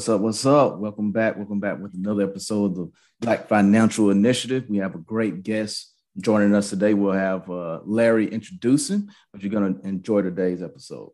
[0.00, 0.20] What's up?
[0.22, 0.78] What's up?
[0.78, 1.36] Welcome back.
[1.36, 2.90] Welcome back with another episode of the
[3.20, 4.64] Black Financial Initiative.
[4.66, 6.94] We have a great guest joining us today.
[6.94, 11.10] We'll have uh, Larry introducing, but you're going to enjoy today's episode.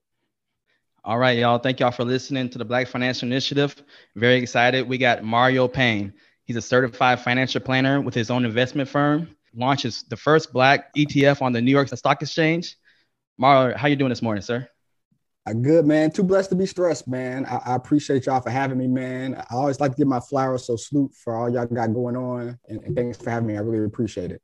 [1.02, 1.58] All right, y'all.
[1.58, 3.74] Thank y'all for listening to the Black Financial Initiative.
[4.14, 4.88] Very excited.
[4.88, 6.12] We got Mario Payne.
[6.44, 9.34] He's a certified financial planner with his own investment firm.
[9.52, 12.76] Launches the first Black ETF on the New York Stock Exchange.
[13.36, 14.68] Mario, how you doing this morning, sir?
[15.54, 16.10] Good, man.
[16.10, 17.46] Too blessed to be stressed, man.
[17.46, 19.36] I, I, appreciate y'all for having me, man.
[19.36, 22.58] I always like to give my flowers, so salute for all y'all got going on,
[22.68, 23.56] and, and thanks for having me.
[23.56, 24.42] I really appreciate it.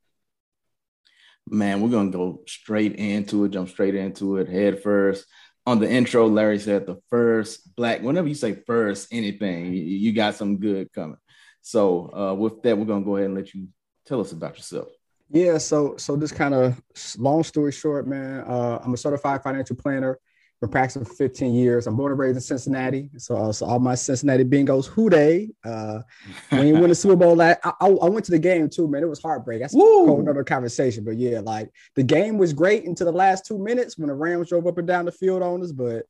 [1.49, 5.27] Man, we're gonna go straight into it, jump straight into it, head first.
[5.67, 8.03] On the intro, Larry said the first black.
[8.03, 11.19] Whenever you say first anything, you, got some good coming.
[11.63, 13.69] So uh, with that, we're gonna go ahead and let you
[14.07, 14.89] tell us about yourself.
[15.31, 16.81] Yeah, so so this kind of
[17.19, 18.41] long story short, man.
[18.41, 20.19] Uh, I'm a certified financial planner
[20.63, 21.89] been practicing for 15 years.
[21.89, 23.11] I'm born and raised in Cincinnati.
[23.19, 25.51] So, uh, so all my Cincinnati Bengals, who they?
[25.65, 26.03] Uh,
[26.51, 29.03] when you win the Super Bowl, I, I, I, went to the game too, man.
[29.03, 29.61] It was heartbreak.
[29.61, 30.05] That's Woo!
[30.05, 31.03] a whole other conversation.
[31.05, 34.51] But yeah, like the game was great until the last two minutes when the Rams
[34.51, 35.73] drove up and down the field on us.
[35.73, 36.07] But,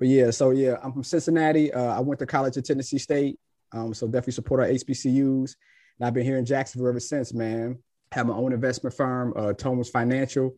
[0.00, 1.72] but yeah, so yeah, I'm from Cincinnati.
[1.72, 3.38] Uh, I went to college at Tennessee State.
[3.70, 5.54] Um, so definitely support our HBCUs.
[6.00, 7.78] And I've been here in Jacksonville ever since, man.
[8.10, 10.56] Have my own investment firm, uh, TOAMS Financial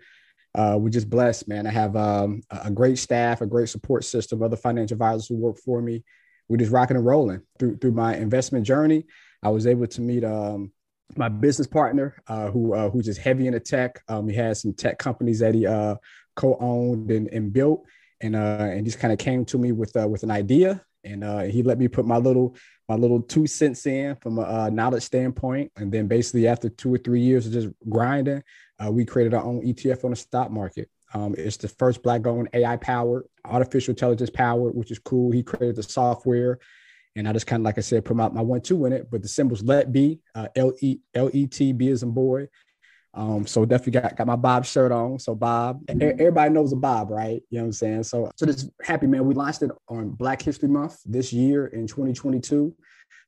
[0.54, 1.66] uh, we're just blessed, man.
[1.66, 5.58] I have um, a great staff, a great support system, other financial advisors who work
[5.58, 6.04] for me.
[6.48, 9.06] We're just rocking and rolling through through my investment journey.
[9.42, 10.72] I was able to meet um,
[11.16, 14.02] my business partner, uh, who uh, who's just heavy into tech.
[14.08, 15.96] Um, he has some tech companies that he uh,
[16.36, 17.84] co-owned and, and built,
[18.20, 21.24] and uh, and just kind of came to me with uh, with an idea, and
[21.24, 22.54] uh, he let me put my little
[22.88, 26.98] my little two cents in from a knowledge standpoint, and then basically after two or
[26.98, 28.42] three years of just grinding,
[28.78, 30.88] uh, we created our own ETF on the stock market.
[31.12, 35.30] Um, it's the first black owned AI powered, artificial intelligence powered, which is cool.
[35.30, 36.58] He created the software.
[37.16, 39.08] And I just kind of, like I said, put my, my one, two in it,
[39.10, 42.48] but the symbols let be, uh, L E L E T B as in boy.
[43.16, 45.20] Um, so definitely got, got my Bob shirt on.
[45.20, 47.40] So Bob, and everybody knows a Bob, right?
[47.48, 48.02] You know what I'm saying?
[48.02, 51.86] So, so this happy man, we launched it on Black History Month this year in
[51.86, 52.74] 2022.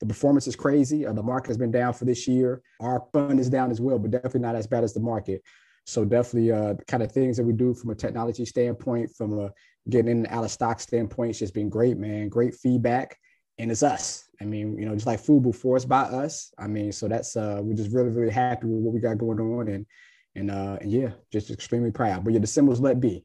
[0.01, 1.07] The performance is crazy.
[1.07, 2.63] Uh, the market has been down for this year.
[2.81, 5.43] Our fund is down as well, but definitely not as bad as the market.
[5.87, 9.39] So definitely uh, the kind of things that we do from a technology standpoint, from
[9.39, 9.53] a
[9.89, 12.29] getting in and out of stock standpoint, it's just been great, man.
[12.29, 13.17] Great feedback.
[13.59, 14.29] And it's us.
[14.41, 16.53] I mean, you know, just like food before it's by us.
[16.59, 19.41] I mean, so that's uh we're just really, really happy with what we got going
[19.41, 19.87] on and
[20.35, 22.25] and uh and yeah, just extremely proud.
[22.25, 23.25] But yeah, the symbols let be.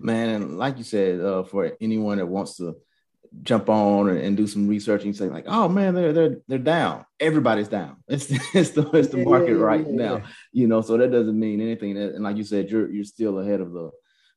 [0.00, 2.76] Man, and like you said, uh, for anyone that wants to
[3.42, 6.58] jump on and, and, do some research and say like, oh man, they're they're they're
[6.58, 7.04] down.
[7.20, 7.96] Everybody's down.
[8.08, 10.22] It's it's the it's the market right now.
[10.52, 11.96] You know, so that doesn't mean anything.
[11.96, 13.90] And like you said, you're you're still ahead of the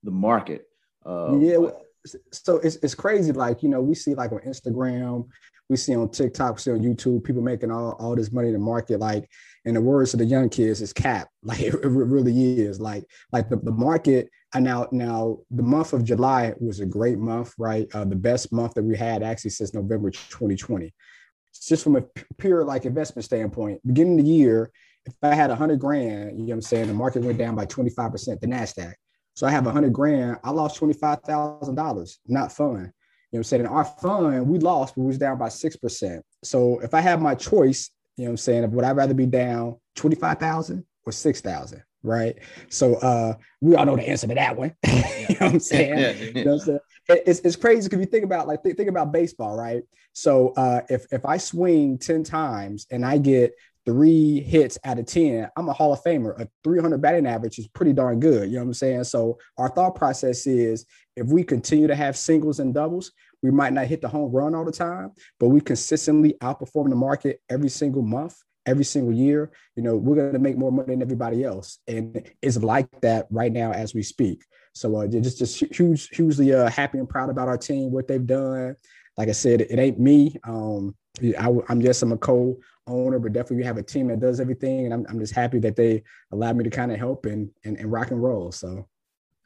[0.04, 0.68] the market.
[1.06, 1.58] Uh, yeah.
[2.32, 3.32] So it's it's crazy.
[3.32, 5.28] Like you know, we see like on Instagram,
[5.70, 8.54] we see on TikTok, we see on YouTube, people making all, all this money in
[8.54, 9.00] the market.
[9.00, 9.30] Like
[9.66, 11.30] in the words of the young kids, it's cap.
[11.44, 12.82] Like it, it really is.
[12.82, 17.18] Like like the, the market and now, now the month of July was a great
[17.18, 17.88] month, right?
[17.94, 20.94] Uh, the best month that we had actually since November 2020.
[21.68, 22.04] just from a
[22.38, 24.72] pure like investment standpoint, beginning of the year,
[25.06, 27.56] if I had a hundred grand, you know what I'm saying, the market went down
[27.56, 28.94] by 25%, the NASDAQ.
[29.36, 32.68] So I have a hundred grand, I lost $25,000, not fun.
[32.70, 32.90] You know
[33.32, 33.62] what I'm saying?
[33.64, 36.22] In our fund, we lost, but we was down by 6%.
[36.44, 39.26] So if I have my choice, you know what I'm saying, would I rather be
[39.26, 41.84] down 25,000 or 6,000?
[42.04, 42.36] Right?
[42.70, 44.76] So uh, we all know the answer to that one.
[44.86, 46.36] you know what I'm saying?
[46.36, 46.80] You know what I'm saying?
[47.10, 49.84] It's, it's crazy because you think about like th- think about baseball, right?
[50.14, 53.54] So uh, if if I swing ten times and I get
[53.88, 56.38] three hits out of 10, I'm a Hall of Famer.
[56.42, 58.50] A 300 batting average is pretty darn good.
[58.50, 59.06] You know what I'm saying?
[59.06, 60.86] So our thought process is
[61.16, 64.56] if we continue to have singles and doubles, we might not hit the home run
[64.56, 68.36] all the time, but we consistently outperform the market every single month
[68.68, 71.80] every single year, you know, we're going to make more money than everybody else.
[71.88, 74.44] And it's like that right now as we speak.
[74.74, 78.26] So uh, just, just huge, hugely uh, happy and proud about our team, what they've
[78.26, 78.76] done.
[79.18, 80.36] Like I said, it ain't me.
[80.44, 80.96] Um,
[81.40, 84.86] I, am just I'm a co-owner, but definitely we have a team that does everything,
[84.86, 87.78] and I'm, I'm just happy that they allowed me to kind of help and, and,
[87.78, 88.52] and rock and roll.
[88.52, 88.88] So,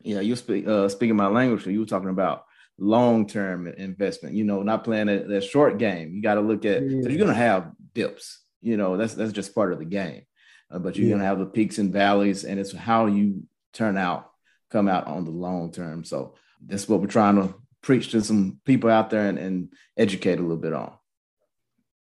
[0.03, 1.63] yeah, you speak uh, speaking my language.
[1.63, 2.43] So you were talking about
[2.77, 4.35] long-term investment.
[4.35, 6.13] You know, not playing a, a short game.
[6.13, 6.83] You got to look at.
[6.83, 7.03] Yeah.
[7.03, 10.23] So you're gonna have dips you know that's that's just part of the game.
[10.69, 11.11] Uh, but you're yeah.
[11.11, 13.43] going to have the peaks and valleys and it's how you
[13.73, 14.31] turn out
[14.69, 16.03] come out on the long term.
[16.05, 16.35] So
[16.65, 20.41] that's what we're trying to preach to some people out there and, and educate a
[20.41, 20.93] little bit on.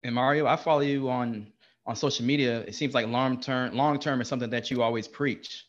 [0.04, 1.52] And mario i follow you on
[1.88, 2.62] on social media.
[2.62, 5.66] It seems like long term long term is something that you always preach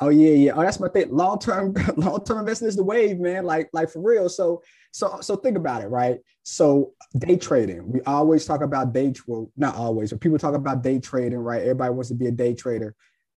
[0.00, 0.52] Oh yeah, yeah.
[0.56, 1.14] Oh, that's my thing.
[1.14, 3.44] Long term, long term investment is the wave, man.
[3.44, 4.28] Like, like for real.
[4.28, 4.62] So,
[4.92, 6.18] so, so think about it, right?
[6.42, 7.92] So, day trading.
[7.92, 9.12] We always talk about day.
[9.26, 11.60] Well, not always, but people talk about day trading, right?
[11.62, 12.94] Everybody wants to be a day trader.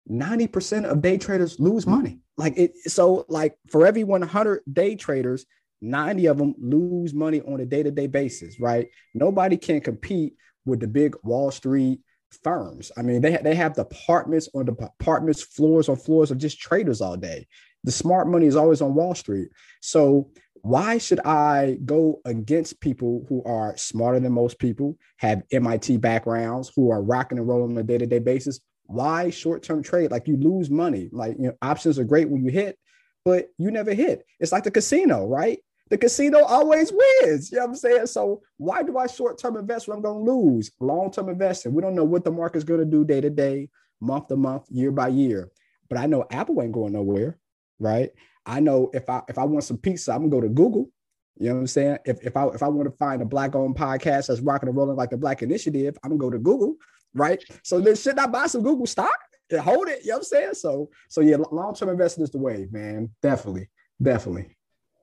[0.06, 2.20] Ninety percent of day traders lose money.
[2.36, 2.72] Like it.
[2.86, 5.46] So, like for every one hundred day traders,
[5.80, 8.88] 90 of them lose money on a day-to-day basis, right?
[9.14, 10.34] Nobody can compete
[10.66, 12.00] with the big Wall Street
[12.42, 12.90] firms.
[12.96, 17.16] I mean, they, they have departments on departments, floors on floors of just traders all
[17.16, 17.46] day.
[17.84, 19.48] The smart money is always on Wall Street.
[19.80, 20.30] So
[20.62, 26.70] why should I go against people who are smarter than most people, have MIT backgrounds,
[26.74, 28.60] who are rocking and rolling on a day-to-day basis?
[28.84, 30.10] Why short-term trade?
[30.10, 31.08] Like you lose money.
[31.12, 32.78] Like you know, options are great when you hit,
[33.24, 34.24] but you never hit.
[34.38, 35.60] It's like the casino, right?
[35.90, 37.50] The casino always wins.
[37.50, 38.06] You know what I'm saying?
[38.06, 40.70] So why do I short-term invest when I'm to lose?
[40.78, 41.74] Long-term investing.
[41.74, 43.68] We don't know what the market's to do day to day,
[44.00, 45.50] month to month, year by year.
[45.88, 47.38] But I know Apple ain't going nowhere,
[47.80, 48.10] right?
[48.46, 50.88] I know if I if I want some pizza, I'm gonna go to Google.
[51.36, 51.98] You know what I'm saying?
[52.04, 54.96] If if I if I want to find a black-owned podcast that's rocking and rolling
[54.96, 56.76] like the Black Initiative, I'm gonna go to Google,
[57.14, 57.42] right?
[57.64, 59.18] So then should I buy some Google stock
[59.50, 60.04] and hold it?
[60.04, 60.54] You know what I'm saying?
[60.54, 63.10] So so yeah, long-term investing is the way, man.
[63.20, 63.68] Definitely,
[64.00, 64.56] definitely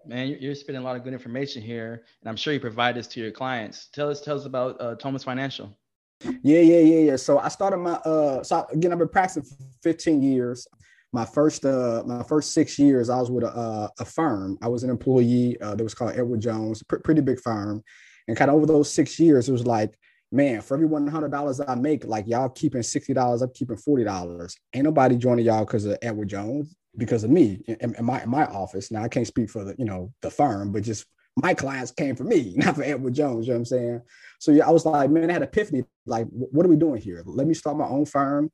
[0.07, 0.38] man.
[0.39, 3.19] You're, spending a lot of good information here, and I'm sure you provide this to
[3.19, 3.88] your clients.
[3.94, 5.77] Tell us, tell us about uh, TOAMS Financial.
[6.24, 7.15] Yeah, yeah, yeah, yeah.
[7.15, 10.68] So I started my uh, so again, I've been practicing for 15 years.
[11.13, 14.57] My first uh, my first six years, I was with a, uh, a firm.
[14.62, 17.83] I was an employee uh, that was called Edward Jones, pr- pretty big firm,
[18.27, 19.98] and kind of over those six years, it was like
[20.31, 23.77] man, for every one hundred dollars I make, like y'all keeping sixty dollars, I'm keeping
[23.77, 24.57] forty dollars.
[24.74, 28.29] Ain't nobody joining y'all because of Edward Jones because of me in, in, my in
[28.29, 28.91] my office.
[28.91, 31.05] Now I can't speak for the you know the firm, but just
[31.35, 33.47] my clients came for me, not for Edward Jones.
[33.47, 34.01] You know what I'm saying?
[34.39, 35.83] So yeah, I was like, man, I had epiphany.
[36.05, 37.23] Like, what are we doing here?
[37.25, 38.51] Let me start my own firm.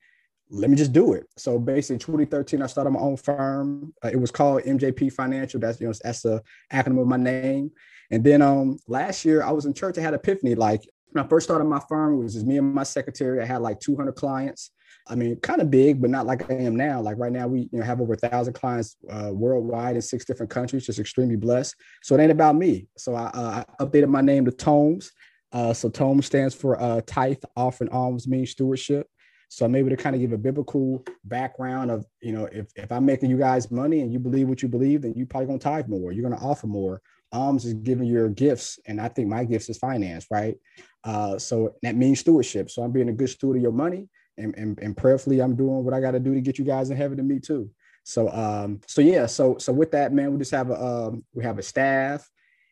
[0.49, 1.25] Let me just do it.
[1.37, 3.93] So basically, 2013, I started my own firm.
[4.03, 5.59] Uh, it was called MJP Financial.
[5.59, 7.71] That's you know that's the acronym of my name.
[8.11, 9.97] And then um last year, I was in church.
[9.97, 10.55] I had epiphany.
[10.55, 13.41] Like when I first started my firm, it was just me and my secretary.
[13.41, 14.71] I had like 200 clients.
[15.07, 17.01] I mean, kind of big, but not like I am now.
[17.01, 20.23] Like right now, we you know have over a thousand clients uh, worldwide in six
[20.23, 20.85] different countries.
[20.85, 21.75] Just extremely blessed.
[22.01, 22.87] So it ain't about me.
[22.97, 25.11] So I, uh, I updated my name to TOAMS.
[25.51, 29.07] Uh, so TOAMS stands for uh, tithe, offering, alms, mean stewardship.
[29.49, 32.91] So I'm able to kind of give a biblical background of, you know, if, if
[32.91, 35.59] I'm making you guys money and you believe what you believe, then you probably gonna
[35.59, 36.11] tithe more.
[36.11, 37.01] You're gonna offer more.
[37.31, 40.55] Alms is giving your gifts, and I think my gifts is finance, right?
[41.03, 42.71] Uh, so that means stewardship.
[42.71, 44.07] So I'm being a good steward of your money
[44.37, 46.89] and, and, and prayerfully i'm doing what i got to do to get you guys
[46.89, 47.69] in heaven to me too.
[48.03, 51.43] So um so yeah so so with that man we just have a um we
[51.43, 52.29] have a staff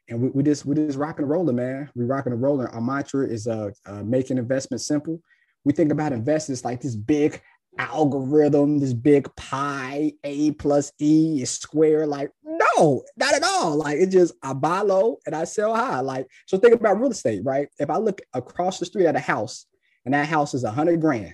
[0.09, 1.89] and we, we just we just rocking and rolling man.
[1.95, 5.21] We rocking and rolling our mantra is uh, uh making investment simple.
[5.63, 7.41] We think about investments like this big
[7.77, 12.05] algorithm this big pi a plus e is square.
[12.05, 13.77] Like no not at all.
[13.77, 16.01] Like it's just i buy low and i sell high.
[16.01, 17.69] Like so think about real estate right?
[17.79, 19.65] If i look across the street at a house
[20.03, 21.33] and that house is a hundred grand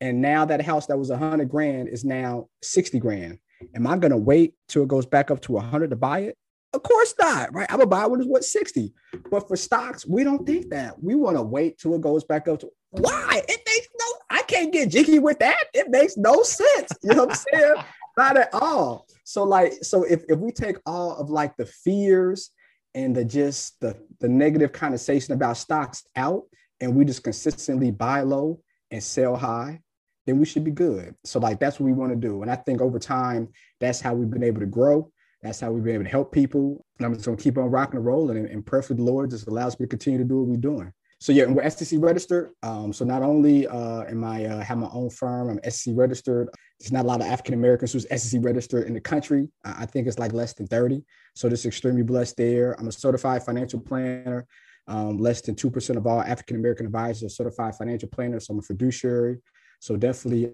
[0.00, 3.38] and now that house that was a hundred grand is now 60 grand.
[3.74, 6.36] Am I gonna wait till it goes back up to a hundred to buy it?
[6.72, 7.66] Of course not, right?
[7.70, 8.92] I'm gonna buy when it's what 60.
[9.30, 11.02] But for stocks, we don't think that.
[11.02, 13.42] We want to wait till it goes back up to why?
[13.48, 15.62] It makes no, I can't get jiggy with that.
[15.74, 16.92] It makes no sense.
[17.02, 17.74] You know what I'm saying?
[18.16, 19.06] not at all.
[19.24, 22.50] So, like, so if, if we take all of like the fears
[22.94, 26.42] and the just the the negative conversation about stocks out
[26.80, 29.80] and we just consistently buy low and sell high
[30.28, 31.14] then we should be good.
[31.24, 32.42] So like that's what we want to do.
[32.42, 33.48] And I think over time,
[33.80, 35.10] that's how we've been able to grow.
[35.42, 36.84] That's how we've been able to help people.
[36.98, 38.36] And I'm just gonna keep on rocking and rolling.
[38.36, 40.92] And, and perfectly the Lord just allows me to continue to do what we're doing.
[41.18, 42.50] So yeah, and we're SEC registered.
[42.62, 46.50] Um, so not only uh, am I uh, have my own firm, I'm SEC registered.
[46.78, 49.48] There's not a lot of African Americans who's SEC registered in the country.
[49.64, 51.02] I think it's like less than 30.
[51.34, 52.78] So just extremely blessed there.
[52.78, 54.46] I'm a certified financial planner.
[54.86, 58.46] Um, less than 2% of all African American advisors are certified financial planners.
[58.46, 59.38] So I'm a fiduciary.
[59.80, 60.52] So definitely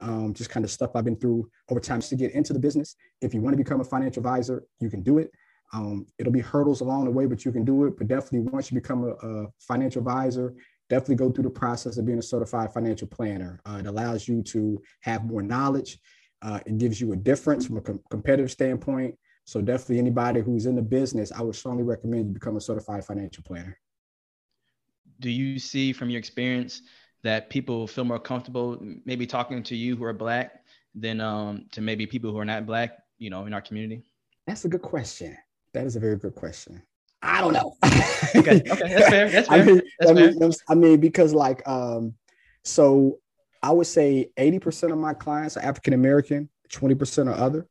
[0.00, 2.96] um, just kind of stuff I've been through over time to get into the business.
[3.20, 5.30] If you want to become a financial advisor, you can do it.
[5.72, 7.96] Um, it'll be hurdles along the way, but you can do it.
[7.96, 10.54] But definitely, once you become a, a financial advisor,
[10.88, 13.60] definitely go through the process of being a certified financial planner.
[13.64, 15.98] Uh, it allows you to have more knowledge.
[16.42, 19.14] Uh, it gives you a difference from a com- competitive standpoint.
[19.44, 23.04] So definitely, anybody who's in the business, I would strongly recommend you become a certified
[23.04, 23.78] financial planner.
[25.20, 26.82] Do you see from your experience
[27.22, 31.80] that people feel more comfortable maybe talking to you who are black than um, to
[31.80, 34.02] maybe people who are not black, you know, in our community?
[34.46, 35.36] That's a good question.
[35.72, 36.82] That is a very good question.
[37.22, 37.76] I don't know.
[38.36, 39.28] okay, okay, that's fair.
[39.28, 39.62] That's fair.
[39.62, 40.50] I mean, that's I, mean, fair.
[40.68, 42.14] I mean, because like, um,
[42.64, 43.18] so
[43.62, 47.66] I would say 80% of my clients are African American, 20% or other.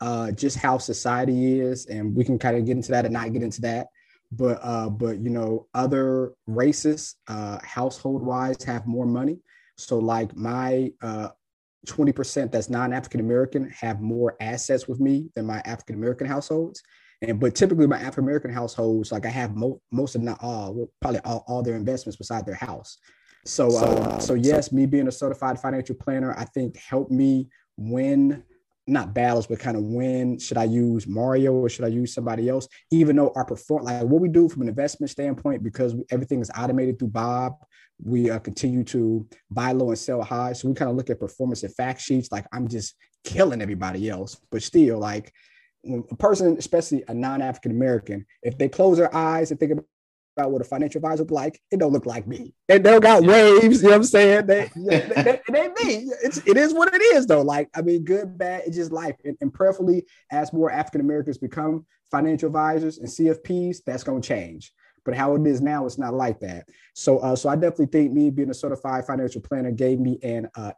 [0.00, 3.32] Uh, just how society is, and we can kind of get into that and not
[3.32, 3.86] get into that.
[4.32, 9.38] But uh, but you know, other races, uh, household wise, have more money.
[9.78, 11.28] So like my uh,
[11.86, 16.82] 20% that's non-African American have more assets with me than my African American households.
[17.22, 20.90] And but typically my African American households, like I have mo- most of not all,
[21.00, 22.98] probably all, all their investments beside their house.
[23.46, 27.48] So, so, uh, so yes, me being a certified financial planner, I think helped me
[27.76, 28.42] win
[28.86, 32.48] not battles, but kind of when should I use Mario or should I use somebody
[32.48, 32.68] else?
[32.90, 36.50] Even though our perform like what we do from an investment standpoint, because everything is
[36.56, 37.54] automated through Bob,
[38.02, 40.52] we uh, continue to buy low and sell high.
[40.52, 42.30] So we kind of look at performance and fact sheets.
[42.30, 45.32] Like I'm just killing everybody else, but still, like
[46.10, 49.86] a person, especially a non-African American, if they close their eyes and think about
[50.36, 52.54] about what a financial advisor look like, it don't look like me.
[52.68, 54.46] They, they don't got waves, you know what I'm saying?
[54.46, 56.10] They, they, they, it ain't me.
[56.22, 57.42] It's, it is what it is, though.
[57.42, 59.16] Like, I mean, good, bad, it's just life.
[59.24, 64.28] And, and prayerfully, as more African Americans become financial advisors and CFPs, that's going to
[64.28, 64.72] change.
[65.04, 66.68] But how it is now, it's not like that.
[66.94, 70.50] So, uh, so I definitely think me being a certified financial planner gave me an
[70.56, 70.72] uh,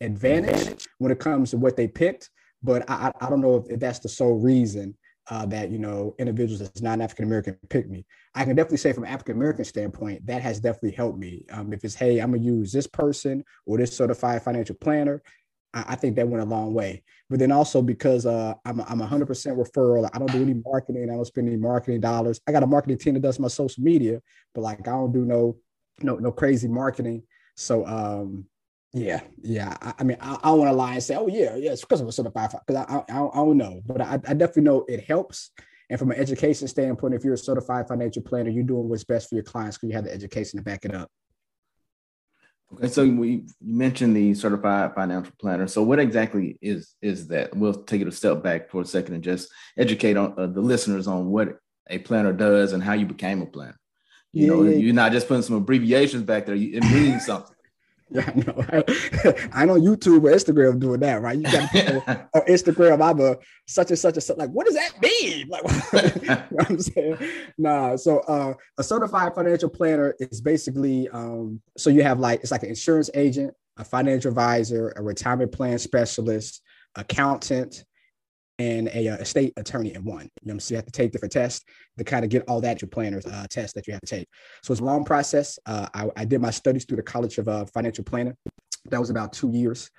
[0.00, 2.30] advantage when it comes to what they picked.
[2.62, 4.96] But I, I don't know if, if that's the sole reason
[5.30, 8.06] uh, that you know individuals that's not African American pick me.
[8.34, 11.44] I can definitely say from African American standpoint that has definitely helped me.
[11.50, 15.22] Um, if it's hey, I'm gonna use this person or this certified financial planner,
[15.74, 17.02] I, I think that went a long way.
[17.28, 20.08] But then also because uh, I'm I'm 100% referral.
[20.12, 21.10] I don't do any marketing.
[21.10, 22.40] I don't spend any marketing dollars.
[22.46, 24.20] I got a marketing team that does my social media,
[24.54, 25.56] but like I don't do no
[26.00, 27.22] no no crazy marketing.
[27.56, 28.46] So um,
[28.92, 29.76] yeah, yeah.
[29.80, 31.82] I, I mean, I, I don't want to lie and say, "Oh yeah, yeah," it's
[31.82, 34.84] because of a certified because I, I, I don't know, but I, I definitely know
[34.88, 35.50] it helps.
[35.90, 39.28] And from an education standpoint, if you're a certified financial planner, you're doing what's best
[39.28, 41.10] for your clients because you have the education to back it up.
[42.74, 45.66] Okay, so we you mentioned the certified financial planner.
[45.66, 47.56] So what exactly is is that?
[47.56, 50.60] We'll take it a step back for a second and just educate on uh, the
[50.60, 53.78] listeners on what a planner does and how you became a planner.
[54.32, 54.76] You yeah, know, yeah.
[54.76, 56.54] you're not just putting some abbreviations back there.
[56.54, 57.56] It means something.
[58.14, 58.64] Yeah, I know.
[59.52, 61.36] I, know YouTube or Instagram doing that, right?
[61.36, 63.36] You got people on Instagram, I'm a
[63.66, 64.38] such and such and such.
[64.38, 65.48] Like, what does that mean?
[65.48, 65.62] Like,
[66.22, 67.18] you know what I'm saying?
[67.58, 67.96] Nah.
[67.96, 72.62] So, uh, a certified financial planner is basically um, so you have like it's like
[72.62, 76.62] an insurance agent, a financial advisor, a retirement plan specialist,
[76.94, 77.84] accountant,
[78.58, 80.28] and a, a uh, state attorney in one.
[80.42, 81.64] You know, so you have to take different tests
[81.96, 84.28] to kind of get all that your planners uh, test that you have to take.
[84.62, 85.58] So it's a long process.
[85.66, 88.36] Uh, I, I, did my studies through the College of uh, Financial Planning.
[88.90, 89.90] That was about two years.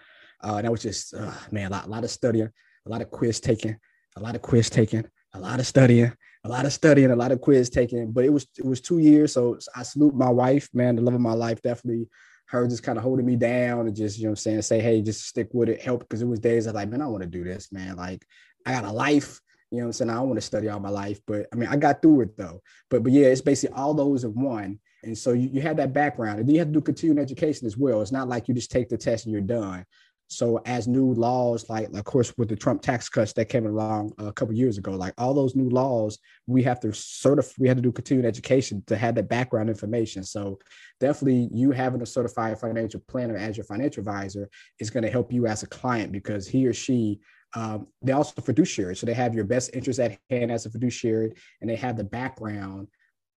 [0.41, 2.49] Uh, that was just uh, man, a lot, a lot of studying,
[2.85, 3.77] a lot of quiz taking,
[4.15, 6.11] a lot of quiz taking, a lot of studying,
[6.43, 8.11] a lot of studying, a lot of quiz taking.
[8.11, 9.33] But it was it was two years.
[9.33, 12.07] So I salute my wife, man, the love of my life, definitely
[12.49, 15.01] her just kind of holding me down and just, you know I'm saying, say, hey,
[15.03, 16.01] just stick with it, help.
[16.01, 17.95] Because it was days I like, man, I want to do this, man.
[17.95, 18.25] Like,
[18.65, 19.39] I got a life.
[19.71, 20.09] You know I'm saying?
[20.09, 22.37] I don't want to study all my life, but I mean, I got through it
[22.37, 22.61] though.
[22.89, 24.79] But but yeah, it's basically all those in one.
[25.03, 27.67] And so you, you have that background, and then you have to do continuing education
[27.67, 28.01] as well.
[28.01, 29.85] It's not like you just take the test and you're done.
[30.31, 34.13] So as new laws, like of course with the Trump tax cuts that came along
[34.19, 37.77] a couple years ago, like all those new laws, we have to certify, we have
[37.77, 40.23] to do continuing education to have that background information.
[40.23, 40.59] So
[40.99, 44.47] definitely you having a certified financial planner as your financial advisor
[44.79, 47.19] is going to help you as a client because he or she
[47.55, 51.33] um, they also fiduciary, so they have your best interest at hand as a fiduciary,
[51.61, 52.87] and they have the background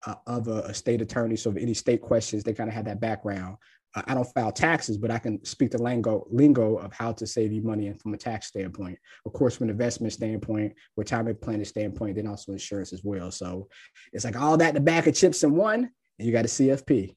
[0.06, 1.36] uh, of a, a, state attorney.
[1.36, 3.56] So, if any state questions, they kind of have that background.
[3.94, 7.26] Uh, I don't file taxes, but I can speak the lingo lingo of how to
[7.26, 8.98] save you money and from a tax standpoint.
[9.24, 13.30] Of course, from an investment standpoint, retirement planning standpoint, then also insurance as well.
[13.30, 13.68] So,
[14.12, 16.48] it's like all that in the back of chips in one, and you got a
[16.48, 17.14] CFP.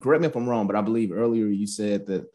[0.00, 2.26] Correct me if I'm wrong, but I believe earlier you said that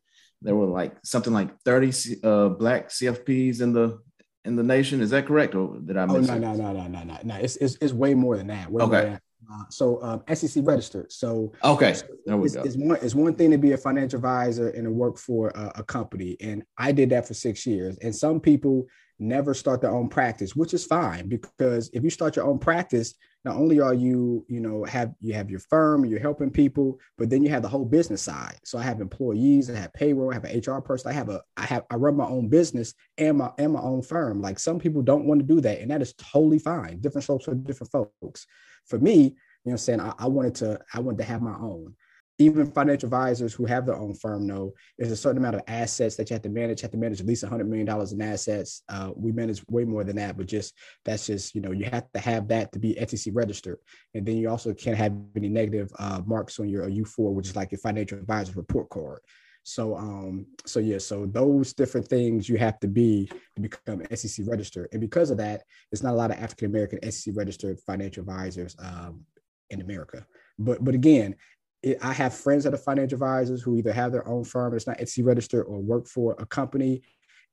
[0.41, 3.99] there were like something like 30 uh, black CFPs in the
[4.45, 5.01] in the nation.
[5.01, 6.29] Is that correct, or did I miss?
[6.29, 7.35] Oh no, no, no, no, no, no, no.
[7.35, 8.71] It's, it's it's way more than that.
[8.71, 9.01] Way okay.
[9.01, 9.21] Than that.
[9.51, 11.11] Uh, so um, SEC registered.
[11.11, 12.63] So okay, there we it's, go.
[12.63, 15.71] It's one it's one thing to be a financial advisor and to work for a,
[15.75, 17.97] a company, and I did that for six years.
[18.01, 18.87] And some people
[19.19, 23.15] never start their own practice, which is fine because if you start your own practice,
[23.47, 26.99] not only are you, you know, have you have your firm, and you're helping people,
[27.17, 28.59] but then you have the whole business side.
[28.65, 31.41] So I have employees, I have payroll, I have an HR person, I have a,
[31.55, 34.41] I have, I run my own business and my and my own firm.
[34.41, 36.99] Like some people don't want to do that, and that is totally fine.
[36.99, 38.45] Different strokes for different folks.
[38.85, 39.31] For me, you
[39.65, 41.95] know, I'm saying I, I wanted to, I wanted to have my own
[42.39, 46.15] even financial advisors who have their own firm know there's a certain amount of assets
[46.15, 46.81] that you have to manage.
[46.81, 48.83] You have to manage at least $100 million in assets.
[48.87, 52.11] Uh, we manage way more than that, but just that's just, you know, you have
[52.13, 53.77] to have that to be SEC registered.
[54.13, 57.55] And then you also can't have any negative uh, marks on your U4, which is
[57.55, 59.19] like your financial advisor report card.
[59.63, 64.47] So um, so yeah, so those different things you have to be to become SEC
[64.47, 68.21] registered, and because of that, there's not a lot of African American SEC registered financial
[68.21, 69.25] advisors um,
[69.69, 70.25] in America.
[70.57, 71.35] But but again,
[71.83, 74.87] it, I have friends that are financial advisors who either have their own firm that's
[74.87, 77.01] not SEC registered or work for a company,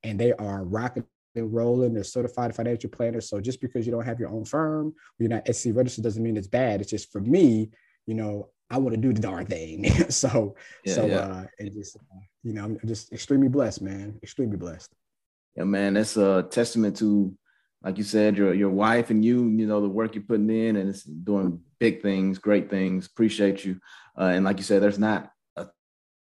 [0.03, 1.05] and they are rocking
[1.35, 1.95] and rolling.
[1.95, 3.29] They're certified financial planners.
[3.29, 6.23] So just because you don't have your own firm, or you're not SEC registered, doesn't
[6.23, 6.81] mean it's bad.
[6.81, 7.71] It's just for me,
[8.07, 9.85] you know, I want to do the darn thing.
[10.11, 11.17] so yeah, so yeah.
[11.17, 14.19] uh, it just uh, you know, I'm just extremely blessed, man.
[14.23, 14.93] Extremely blessed.
[15.57, 17.37] Yeah, man, that's a testament to
[17.85, 20.77] like you said, your your wife and you, you know, the work you're putting in
[20.77, 23.07] and it's doing big things, great things.
[23.07, 23.79] Appreciate you.
[24.19, 25.67] Uh, and like you said, there's not a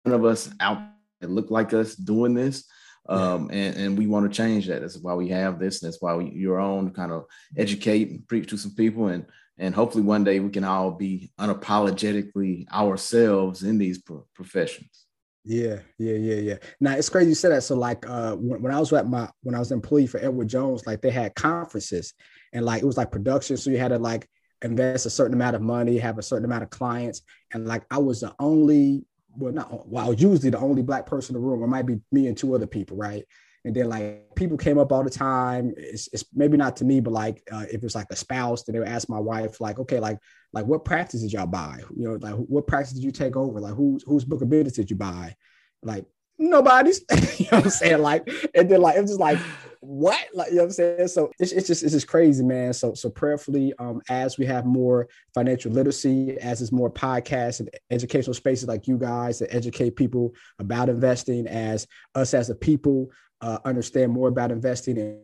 [0.03, 0.81] ton of us out
[1.19, 2.65] that look like us doing this.
[3.07, 3.57] Um, yeah.
[3.57, 4.81] and, and we want to change that.
[4.81, 5.81] That's why we have this.
[5.81, 7.25] and That's why we, you're on kind of
[7.55, 9.07] educate and preach to some people.
[9.07, 9.25] And,
[9.57, 15.05] and hopefully one day we can all be unapologetically ourselves in these pro- professions.
[15.43, 16.55] Yeah, yeah, yeah, yeah.
[16.79, 17.63] Now it's crazy you said that.
[17.63, 20.47] So like uh when, when I was at my when I was employee for Edward
[20.47, 22.13] Jones, like they had conferences
[22.53, 23.57] and like it was like production.
[23.57, 24.27] So you had to like
[24.61, 27.21] invest a certain amount of money, have a certain amount of clients.
[27.53, 29.03] And like I was the only,
[29.35, 31.63] well, not well, usually the only black person in the room.
[31.63, 33.23] It might be me and two other people, right?
[33.63, 35.73] And then like people came up all the time.
[35.77, 38.73] It's, it's maybe not to me, but like uh, if it's like a spouse, then
[38.73, 40.17] they would ask my wife, like, okay, like
[40.53, 41.79] like what practice did y'all buy?
[41.95, 43.59] You know, like what practice did you take over?
[43.59, 45.35] Like whose whose book of business did you buy?
[45.83, 46.05] Like
[46.37, 47.01] nobody's.
[47.39, 48.01] you know what I'm saying?
[48.01, 49.37] Like, and then like it was just like
[49.81, 50.19] what?
[50.33, 51.07] Like, you know what I'm saying?
[51.07, 52.73] So it's, it's just it's just crazy, man.
[52.73, 57.69] So so prayerfully, um, as we have more financial literacy, as there's more podcasts and
[57.89, 63.09] educational spaces like you guys that educate people about investing, as us as a people
[63.41, 65.19] uh, understand more about investing and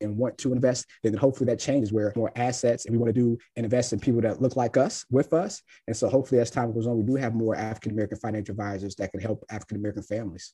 [0.00, 3.20] and want to invest, then hopefully that changes where more assets and we want to
[3.20, 5.62] do and invest in people that look like us with us.
[5.86, 8.94] And so hopefully as time goes on, we do have more African American financial advisors
[8.96, 10.52] that can help African American families.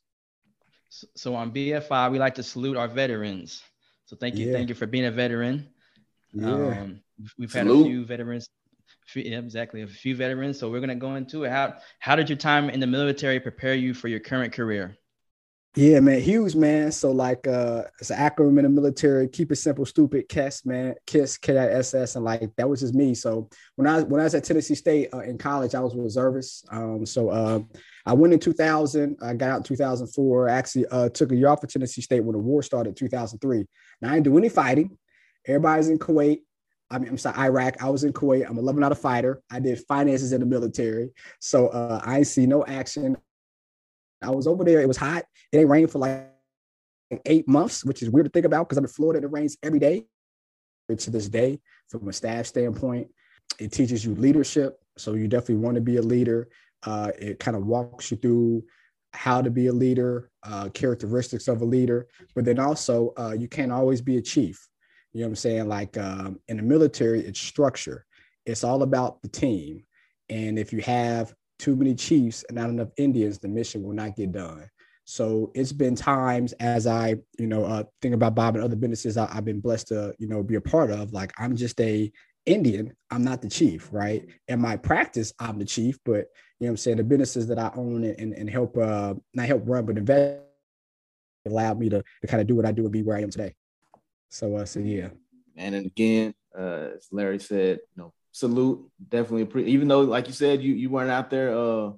[1.16, 3.62] So on BFI, we like to salute our veterans.
[4.06, 4.52] So thank you, yeah.
[4.52, 5.68] thank you for being a veteran.
[6.32, 6.46] Yeah.
[6.46, 7.00] Um,
[7.38, 7.86] we've had salute.
[7.86, 8.48] a few veterans.
[9.14, 9.82] Yeah, exactly.
[9.82, 10.58] A few veterans.
[10.58, 11.50] So we're gonna go into it.
[11.50, 14.96] How how did your time in the military prepare you for your current career?
[15.76, 16.90] Yeah, man, huge, man.
[16.90, 20.96] So like uh it's an acronym in the military, keep it simple, stupid, KISS, man,
[21.06, 23.14] KISS, K-I-S-S, and like that was just me.
[23.14, 26.66] So when I when I was at Tennessee State uh, in college, I was reservist.
[26.72, 27.60] Um, so uh
[28.04, 30.48] I went in 2000, I got out in 2004.
[30.48, 33.64] actually uh took a year off of Tennessee State when the war started 2003.
[34.02, 34.98] Now I didn't do any fighting.
[35.46, 36.40] Everybody's in Kuwait.
[36.90, 37.80] I mean, I'm sorry, Iraq.
[37.80, 38.44] I was in Kuwait.
[38.48, 39.40] I'm a level out a fighter.
[39.48, 41.10] I did finances in the military.
[41.38, 43.16] So uh, I see no action.
[44.22, 44.80] I was over there.
[44.80, 45.24] It was hot.
[45.52, 46.28] It ain't rained for like
[47.26, 49.26] eight months, which is weird to think about because I'm in Florida.
[49.26, 50.06] It rains every day.
[50.98, 53.06] To this day, from a staff standpoint,
[53.60, 54.80] it teaches you leadership.
[54.98, 56.48] So you definitely want to be a leader.
[56.82, 58.64] Uh, it kind of walks you through
[59.12, 63.46] how to be a leader, uh, characteristics of a leader, but then also uh, you
[63.48, 64.68] can't always be a chief.
[65.12, 65.68] You know what I'm saying?
[65.68, 68.04] Like um, in the military, it's structure.
[68.46, 69.84] It's all about the team.
[70.28, 74.16] And if you have too many chiefs and not enough Indians, the mission will not
[74.16, 74.68] get done.
[75.04, 79.16] So it's been times as I, you know, uh, think about Bob and other businesses
[79.16, 81.12] I, have been blessed to, you know, be a part of.
[81.12, 82.10] Like I'm just a
[82.46, 84.26] Indian, I'm not the chief, right?
[84.48, 86.26] In my practice, I'm the chief, but
[86.58, 89.62] you know I'm saying, the businesses that I own and, and help, uh, not help
[89.66, 90.40] run, but invest
[91.46, 93.30] allowed me to, to kind of do what I do and be where I am
[93.30, 93.54] today.
[94.30, 95.08] So, uh, so yeah.
[95.56, 98.84] And again, uh, as Larry said, you know, salute.
[99.08, 101.92] Definitely, pre- even though, like you said, you you weren't out there uh,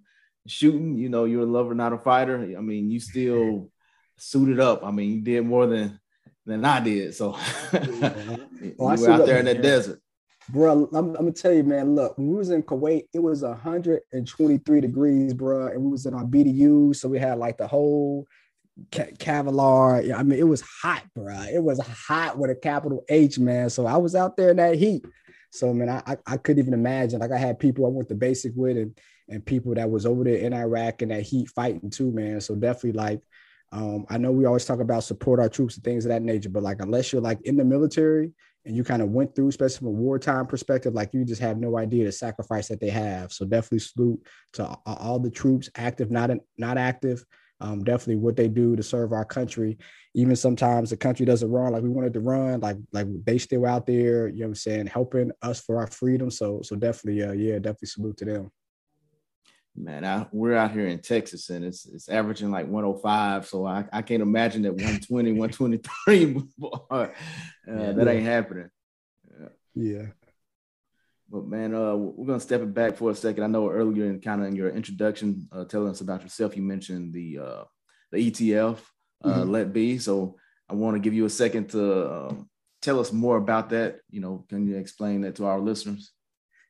[0.46, 0.96] shooting.
[0.96, 2.54] You know, you're a lover, not a fighter.
[2.56, 3.70] I mean, you still
[4.18, 4.84] suited up.
[4.84, 5.98] I mean, you did more than
[6.46, 7.14] than I did.
[7.14, 7.36] So
[7.72, 10.00] you well, were out there in the desert.
[10.48, 11.94] Bro, I'm, I'm, gonna tell you, man.
[11.94, 16.14] Look, when we was in Kuwait, it was 123 degrees, bro, and we was in
[16.14, 18.26] our BDU, so we had like the whole
[18.90, 20.12] Kevlar.
[20.12, 21.42] I mean, it was hot, bro.
[21.42, 23.70] It was hot with a capital H, man.
[23.70, 25.04] So I was out there in that heat.
[25.52, 27.20] So man, I, I couldn't even imagine.
[27.20, 30.24] Like I had people I went to basic with and and people that was over
[30.24, 32.40] there in Iraq and that heat fighting too, man.
[32.40, 33.20] So definitely like
[33.70, 36.50] um, I know we always talk about support our troops and things of that nature,
[36.50, 38.32] but like unless you're like in the military
[38.64, 41.58] and you kind of went through, especially from a wartime perspective, like you just have
[41.58, 43.32] no idea the sacrifice that they have.
[43.32, 47.24] So definitely salute to all the troops, active, not not active,
[47.62, 49.78] um, definitely what they do to serve our country.
[50.14, 53.64] Even sometimes the country doesn't run like we wanted to run, like like they still
[53.64, 56.30] out there, you know what I'm saying, helping us for our freedom.
[56.30, 58.50] So so definitely, uh, yeah, definitely salute to them.
[59.74, 63.46] Man, I, we're out here in Texas and it's it's averaging like 105.
[63.46, 66.42] So I, I can't imagine that 120, 123.
[66.90, 67.06] uh,
[67.66, 68.68] that ain't happening.
[69.74, 70.06] Yeah.
[71.32, 73.42] Well, man, uh, we're gonna step it back for a second.
[73.42, 76.62] I know earlier in kind of in your introduction, uh, telling us about yourself, you
[76.62, 77.64] mentioned the uh,
[78.10, 78.78] the ETF,
[79.24, 79.50] uh, mm-hmm.
[79.50, 79.96] Let Be.
[79.96, 80.36] So
[80.68, 82.50] I want to give you a second to um,
[82.82, 84.00] tell us more about that.
[84.10, 86.12] You know, can you explain that to our listeners?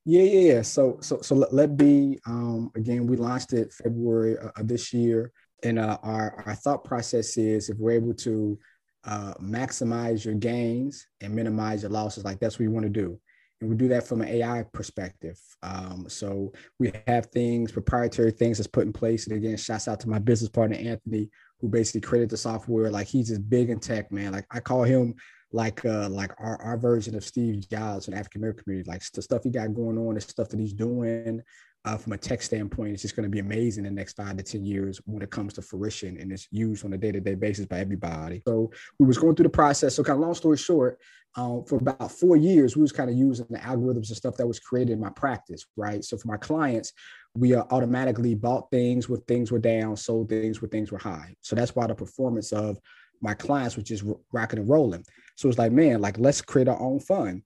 [0.05, 0.62] Yeah, yeah, yeah.
[0.62, 2.20] So, so, so let, let be.
[2.25, 5.33] Um, again, we launched it February of this year,
[5.64, 8.57] and uh, our our thought process is if we're able to
[9.03, 13.18] uh, maximize your gains and minimize your losses, like that's what we want to do.
[13.62, 15.38] And we do that from an AI perspective.
[15.62, 19.29] Um, so we have things, proprietary things that's put in place.
[19.29, 22.90] And again, shouts out to my business partner Anthony, who basically created the software.
[22.90, 24.33] Like he's just big in tech, man.
[24.33, 25.14] Like I call him
[25.53, 28.90] like uh like our, our version of Steve Jobs in African American community.
[28.90, 31.40] Like the stuff he got going on, the stuff that he's doing
[31.84, 34.36] uh, from a tech standpoint, it's just going to be amazing in the next five
[34.36, 37.20] to ten years when it comes to fruition and it's used on a day to
[37.20, 38.40] day basis by everybody.
[38.46, 39.96] So we was going through the process.
[39.96, 41.00] So kind of long story short,
[41.34, 44.46] um, for about four years, we was kind of using the algorithms and stuff that
[44.46, 46.04] was created in my practice, right?
[46.04, 46.92] So for my clients,
[47.34, 51.34] we uh, automatically bought things when things were down, sold things when things were high.
[51.40, 52.78] So that's why the performance of
[53.20, 55.04] my clients was just rocking and rolling.
[55.36, 57.42] So it's like, man, like let's create our own fund.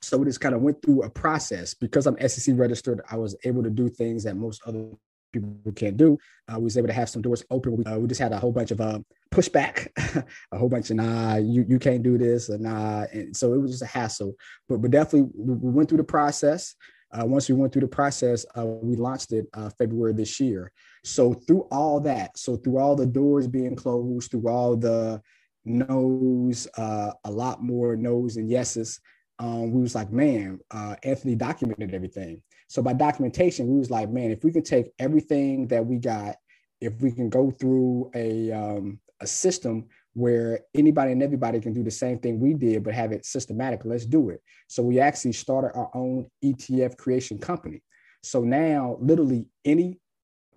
[0.00, 3.00] So we just kind of went through a process because I'm SEC registered.
[3.10, 4.90] I was able to do things that most other
[5.32, 6.18] people can't do.
[6.50, 7.76] Uh, we was able to have some doors open.
[7.76, 9.88] We, uh, we just had a whole bunch of uh, pushback,
[10.52, 13.58] a whole bunch of nah, you you can't do this or nah, and so it
[13.58, 14.34] was just a hassle.
[14.68, 16.74] But but definitely we, we went through the process.
[17.10, 20.70] Uh, once we went through the process, uh, we launched it uh, February this year.
[21.04, 25.22] So through all that, so through all the doors being closed, through all the
[25.64, 29.00] no's, a lot more no's and yeses,
[29.38, 32.42] um, we was like, man, uh, Anthony documented everything.
[32.68, 36.36] So by documentation, we was like, man, if we can take everything that we got,
[36.80, 41.82] if we can go through a um, a system where anybody and everybody can do
[41.82, 43.84] the same thing we did, but have it systematic.
[43.84, 44.42] Let's do it.
[44.68, 47.82] So we actually started our own ETF creation company.
[48.22, 50.00] So now, literally, any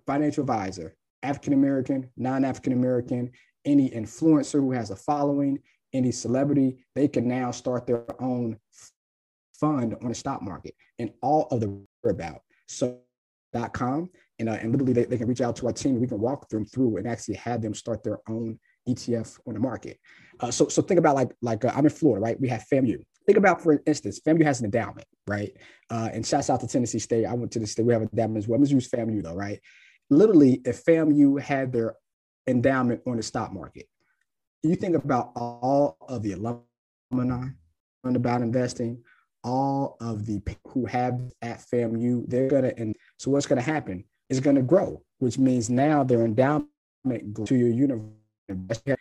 [0.06, 3.30] financial advisor, African American, non African American,
[3.64, 5.60] any influencer who has a following,
[5.92, 8.58] any celebrity, they can now start their own
[9.52, 12.40] fund on the stock market and all of the about.
[12.66, 12.98] So
[13.52, 16.00] dot com and, uh, and literally they, they can reach out to our team.
[16.00, 19.60] We can walk them through and actually have them start their own ETF on the
[19.60, 19.98] market.
[20.40, 22.40] Uh, so, so think about like like uh, I'm in Florida, right?
[22.40, 22.98] We have FAMU.
[23.26, 25.52] Think about, for instance, FAMU has an endowment, right?
[25.90, 27.24] Uh, and shouts out to Tennessee State.
[27.24, 27.86] I went to the state.
[27.86, 28.58] We have an endowment as well.
[28.58, 29.60] Let's use FAMU though, right?
[30.10, 31.94] Literally, if FAMU had their
[32.48, 33.86] endowment on the stock market,
[34.62, 37.48] you think about all of the alumni
[38.04, 39.02] about investing,
[39.44, 44.04] all of the people who have at FAMU, they're gonna and so what's gonna happen
[44.28, 46.68] is gonna grow, which means now their endowment
[47.46, 48.96] to your university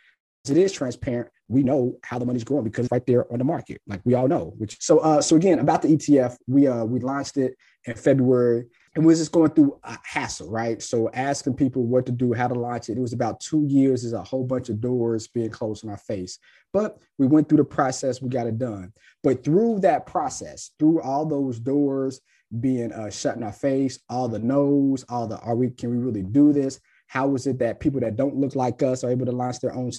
[0.49, 3.79] it is transparent, we know how the money's growing because right there on the market,
[3.85, 4.53] like we all know.
[4.57, 8.65] Which so uh so again about the ETF, we uh we launched it in February
[8.95, 10.81] and we was just going through a hassle, right?
[10.81, 12.97] So asking people what to do, how to launch it.
[12.97, 14.01] It was about two years.
[14.01, 16.39] There's a whole bunch of doors being closed in our face,
[16.73, 18.21] but we went through the process.
[18.21, 18.91] We got it done.
[19.23, 22.19] But through that process, through all those doors
[22.59, 25.97] being uh, shut in our face, all the no's, all the are we can we
[25.97, 26.79] really do this?
[27.07, 29.73] How is it that people that don't look like us are able to launch their
[29.73, 29.91] own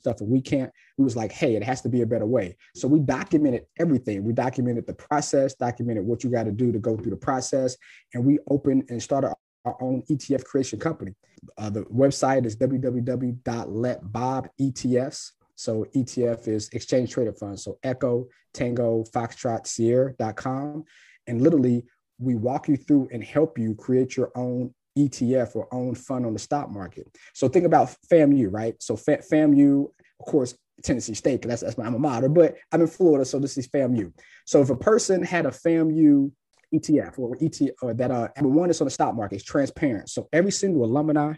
[0.00, 0.72] stuff and we can't?
[0.98, 2.56] We was like, hey, it has to be a better way.
[2.74, 4.22] So we documented everything.
[4.24, 7.76] We documented the process, documented what you got to do to go through the process,
[8.12, 9.32] and we opened and started
[9.64, 11.14] our own ETF creation company.
[11.56, 15.30] Uh, the website is www.letbobetfs.
[15.54, 17.62] So ETF is exchange traded funds.
[17.64, 20.84] So Echo, Tango, Foxtrot, Sierra.com.
[21.26, 21.84] And literally,
[22.18, 26.32] we walk you through and help you create your own ETF or own fund on
[26.32, 27.06] the stock market.
[27.34, 28.74] So think about FAMU, right?
[28.80, 29.86] So FAMU,
[30.20, 33.58] of course, Tennessee State, that's, that's my alma mater, but I'm in Florida, so this
[33.58, 34.12] is FAMU.
[34.46, 36.30] So if a person had a FAMU
[36.74, 40.10] ETF or ET or that uh one that's on the stock market, it's transparent.
[40.10, 41.34] So every single alumni,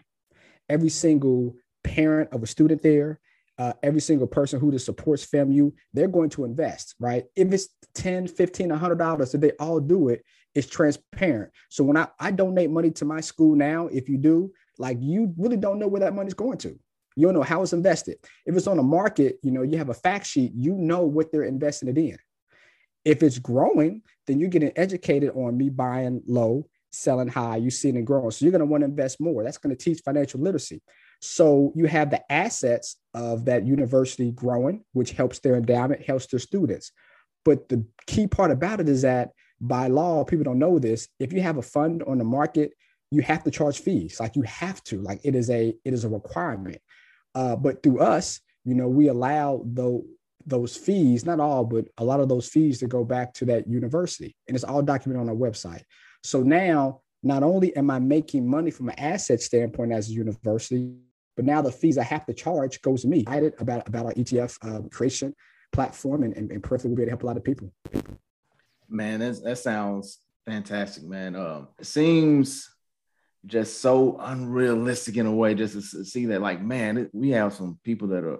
[0.69, 3.19] every single parent of a student there,
[3.57, 7.25] uh, every single person who just supports FAMU, they're going to invest, right?
[7.35, 10.23] If it's 10, 15, $100, if they all do it,
[10.55, 11.51] it's transparent.
[11.69, 15.33] So when I, I donate money to my school now, if you do, like you
[15.37, 16.77] really don't know where that money's going to.
[17.15, 18.17] You don't know how it's invested.
[18.45, 21.31] If it's on a market, you know, you have a fact sheet, you know what
[21.31, 22.17] they're investing it in.
[23.03, 27.97] If it's growing, then you're getting educated on me buying low, selling high, you seeing
[27.97, 28.31] it growing.
[28.31, 29.43] So you're going to want to invest more.
[29.43, 30.81] That's going to teach financial literacy.
[31.19, 36.39] So you have the assets of that university growing, which helps their endowment, helps their
[36.39, 36.91] students.
[37.43, 41.07] But the key part about it is that by law, people don't know this.
[41.19, 42.73] If you have a fund on the market,
[43.11, 44.19] you have to charge fees.
[44.19, 45.01] Like you have to.
[45.01, 46.81] Like it is a it is a requirement.
[47.35, 50.03] Uh, but through us, you know, we allow though
[50.45, 53.67] those fees, not all, but a lot of those fees to go back to that
[53.67, 54.35] university.
[54.47, 55.83] And it's all documented on our website.
[56.23, 60.95] So now, not only am I making money from an asset standpoint as a university,
[61.35, 63.23] but now the fees I have to charge goes to me.
[63.27, 65.35] I did about, about our ETF uh, creation
[65.71, 67.71] platform and, and, and perfectly will be able to help a lot of people.
[68.89, 71.35] Man, that sounds fantastic, man.
[71.35, 72.69] Um, it seems
[73.45, 77.79] just so unrealistic in a way just to see that like man we have some
[77.83, 78.37] people that are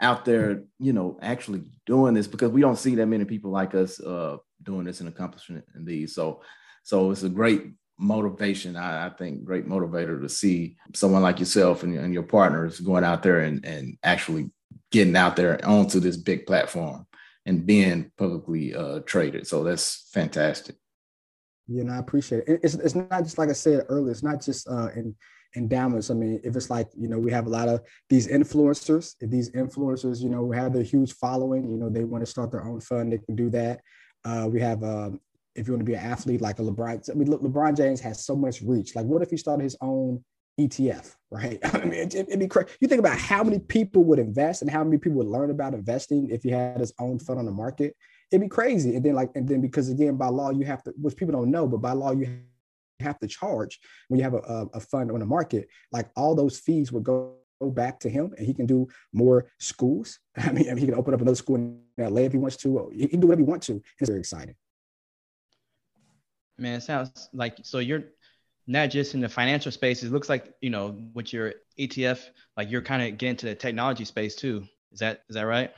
[0.00, 3.74] out there you know actually doing this because we don't see that many people like
[3.74, 6.14] us uh doing this and accomplishing in these.
[6.14, 6.42] So
[6.82, 8.76] so it's a great motivation.
[8.76, 13.04] I, I think great motivator to see someone like yourself and, and your partners going
[13.04, 14.50] out there and and actually
[14.90, 17.06] getting out there onto this big platform
[17.46, 19.46] and being publicly uh traded.
[19.46, 20.76] So that's fantastic
[21.66, 22.60] you know, I appreciate it.
[22.62, 25.14] It's, it's not just like I said earlier, it's not just uh, in
[25.56, 26.10] endowments.
[26.10, 29.30] I mean, if it's like, you know, we have a lot of these influencers, if
[29.30, 32.64] these influencers, you know, have their huge following, you know, they want to start their
[32.64, 33.80] own fund, they can do that.
[34.24, 35.20] Uh, we have, um,
[35.54, 38.00] if you want to be an athlete like a LeBron, I mean, look, LeBron James
[38.00, 38.96] has so much reach.
[38.96, 40.24] Like, what if he started his own
[40.58, 41.58] ETF, right?
[41.74, 42.70] I mean, it, would be crazy.
[42.80, 45.74] You think about how many people would invest and how many people would learn about
[45.74, 47.94] investing if he had his own fund on the market
[48.30, 48.96] it'd be crazy.
[48.96, 51.50] And then like, and then because again, by law, you have to, which people don't
[51.50, 52.40] know, but by law, you
[53.00, 56.58] have to charge when you have a, a fund on the market, like all those
[56.58, 60.18] fees would go back to him and he can do more schools.
[60.36, 62.56] I mean, I mean, he can open up another school in LA if he wants
[62.58, 62.90] to.
[62.94, 63.82] He can do whatever he wants to.
[64.00, 64.54] It's very exciting.
[66.58, 68.04] Man, it sounds like so you're
[68.66, 70.02] not just in the financial space.
[70.02, 72.20] It looks like you know with your ETF,
[72.56, 74.64] like you're kind of getting to the technology space too.
[74.92, 75.72] Is that is that right?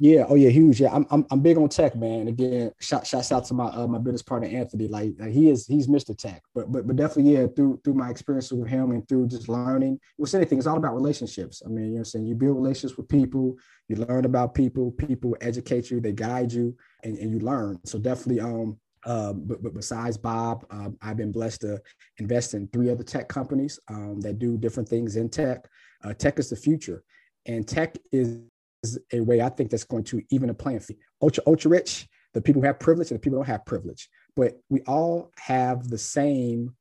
[0.00, 0.80] Yeah, oh yeah, huge.
[0.80, 2.28] Yeah, I'm I'm, I'm big on tech, man.
[2.28, 4.86] Again, shout shouts out to my uh, my business partner Anthony.
[4.86, 6.16] Like, he is he's Mr.
[6.16, 6.42] Tech.
[6.54, 9.98] But but but definitely, yeah, through through my experience with him and through just learning,
[10.16, 11.62] with anything, it's all about relationships.
[11.64, 13.56] I mean, you know, I'm saying you build relationships with people,
[13.88, 17.80] you learn about people, people educate you, they guide you, and, and you learn.
[17.84, 21.80] So definitely, um, um, but, but besides Bob, um, I've been blessed to
[22.18, 25.66] invest in three other tech companies um, that do different things in tech.
[26.04, 27.02] Uh, tech is the future,
[27.46, 28.38] and tech is
[28.82, 31.00] is a way I think that's going to even a playing field.
[31.22, 34.08] Ultra, ultra rich, the people who have privilege and the people who don't have privilege.
[34.36, 36.74] But we all have the same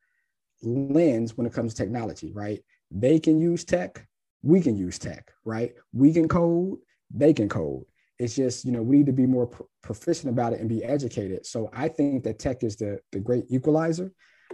[0.62, 2.60] lens when it comes to technology, right?
[2.92, 4.06] They can use tech,
[4.44, 5.74] we can use tech, right?
[5.94, 6.80] We can code,
[7.14, 7.86] they can code.
[8.20, 9.50] It's just, you know, we need to be more
[9.84, 11.46] proficient about it and be educated.
[11.46, 14.12] So I think that tech is the, the great equalizer.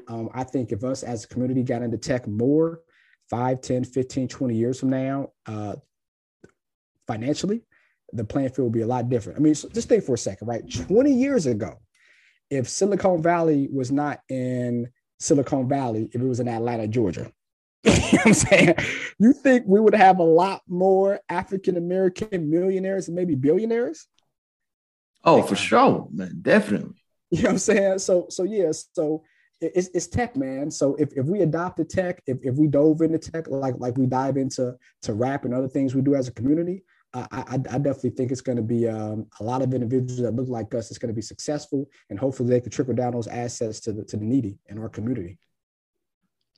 [0.07, 2.81] Um, I think if us as a community got into tech more,
[3.29, 5.75] 5, 10, 15, 20 years from now, uh,
[7.07, 7.61] financially,
[8.11, 9.39] the playing field will be a lot different.
[9.39, 10.69] I mean, so just think for a second, right?
[10.69, 11.79] 20 years ago,
[12.49, 14.89] if Silicon Valley was not in
[15.19, 17.31] Silicon Valley, if it was in Atlanta, Georgia,
[17.83, 18.75] you know what I'm saying?
[19.19, 24.07] You think we would have a lot more African American millionaires and maybe billionaires?
[25.25, 26.95] Oh, for sure, man, definitely.
[27.31, 27.99] You know what I'm saying?
[27.99, 29.23] So, so yeah, so
[29.59, 30.69] it's, it's tech, man.
[30.69, 34.05] So if, if we adopted tech, if, if we dove into tech, like like we
[34.05, 36.83] dive into to rap and other things we do as a community,
[37.13, 40.35] I, I, I definitely think it's going to be um, a lot of individuals that
[40.35, 40.89] look like us.
[40.89, 44.03] It's going to be successful, and hopefully they can trickle down those assets to the
[44.05, 45.37] to the needy in our community.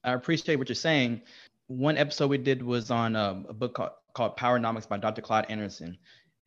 [0.04, 1.22] I appreciate what you're saying.
[1.68, 5.22] One episode we did was on um, a book called, called Powernomics by Dr.
[5.22, 5.98] Claude Anderson.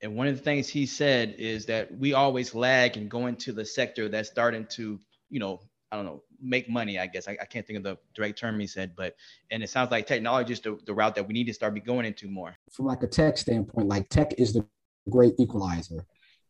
[0.01, 3.53] And one of the things he said is that we always lag and go into
[3.53, 7.29] the sector that's starting to, you know, I don't know, make money, I guess.
[7.29, 9.17] I, I, can't think of the direct term he said, but
[9.51, 11.81] and it sounds like technology is the, the route that we need to start be
[11.81, 12.55] going into more.
[12.71, 14.67] From like a tech standpoint, like tech is the
[15.09, 16.05] great equalizer.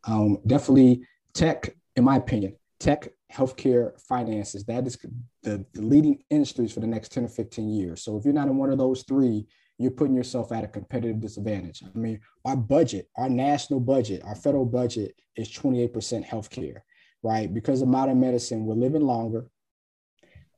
[0.04, 4.98] Um, definitely tech, in my opinion, tech, healthcare, finances, that is
[5.42, 8.02] the, the leading industries for the next 10 or 15 years.
[8.02, 9.46] So if you're not in one of those three,
[9.78, 11.82] you're putting yourself at a competitive disadvantage.
[11.84, 16.80] I mean, our budget, our national budget, our federal budget is 28% healthcare
[17.22, 17.52] right?
[17.52, 19.50] Because of modern medicine, we're living longer.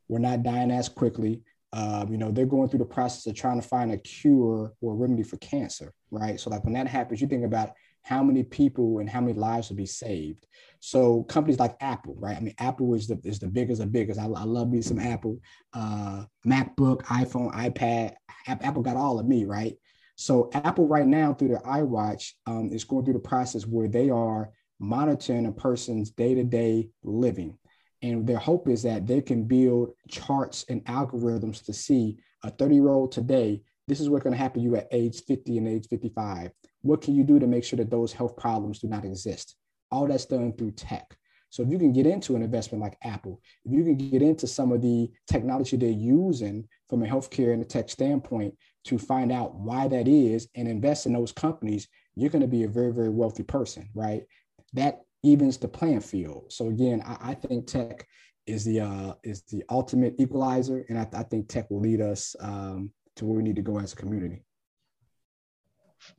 [0.09, 1.43] We're not dying as quickly.
[1.73, 4.93] Uh, you know, they're going through the process of trying to find a cure or
[4.93, 6.41] a remedy for cancer, right?
[6.41, 7.71] So, like when that happens, you think about
[8.03, 10.47] how many people and how many lives will be saved.
[10.81, 12.37] So, companies like Apple, right?
[12.37, 14.19] I mean, Apple is the is the biggest of biggest.
[14.19, 15.39] I, I love me some Apple,
[15.73, 18.15] uh, MacBook, iPhone, iPad.
[18.49, 19.77] Apple got all of me, right?
[20.17, 24.11] So, Apple right now through their iWatch um, is going through the process where they
[24.11, 27.57] are monitoring a person's day to day living.
[28.03, 32.75] And their hope is that they can build charts and algorithms to see a 30
[32.75, 35.69] year old today, this is what's going to happen to you at age 50 and
[35.69, 36.51] age 55.
[36.83, 39.57] What can you do to make sure that those health problems do not exist?
[39.91, 41.17] All that's done through tech.
[41.51, 44.47] So if you can get into an investment like Apple, if you can get into
[44.47, 49.33] some of the technology they're using from a healthcare and a tech standpoint to find
[49.33, 52.93] out why that is and invest in those companies, you're going to be a very,
[52.93, 54.23] very wealthy person, right?
[54.73, 56.53] That evens the playing field.
[56.53, 58.07] So again, I, I think tech
[58.47, 62.35] is the uh, is the ultimate equalizer, and I, I think tech will lead us
[62.41, 64.43] um, to where we need to go as a community.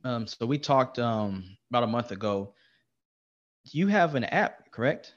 [0.04, 2.54] Um, so we talked um, about a month ago.
[3.64, 5.14] You have an app, correct?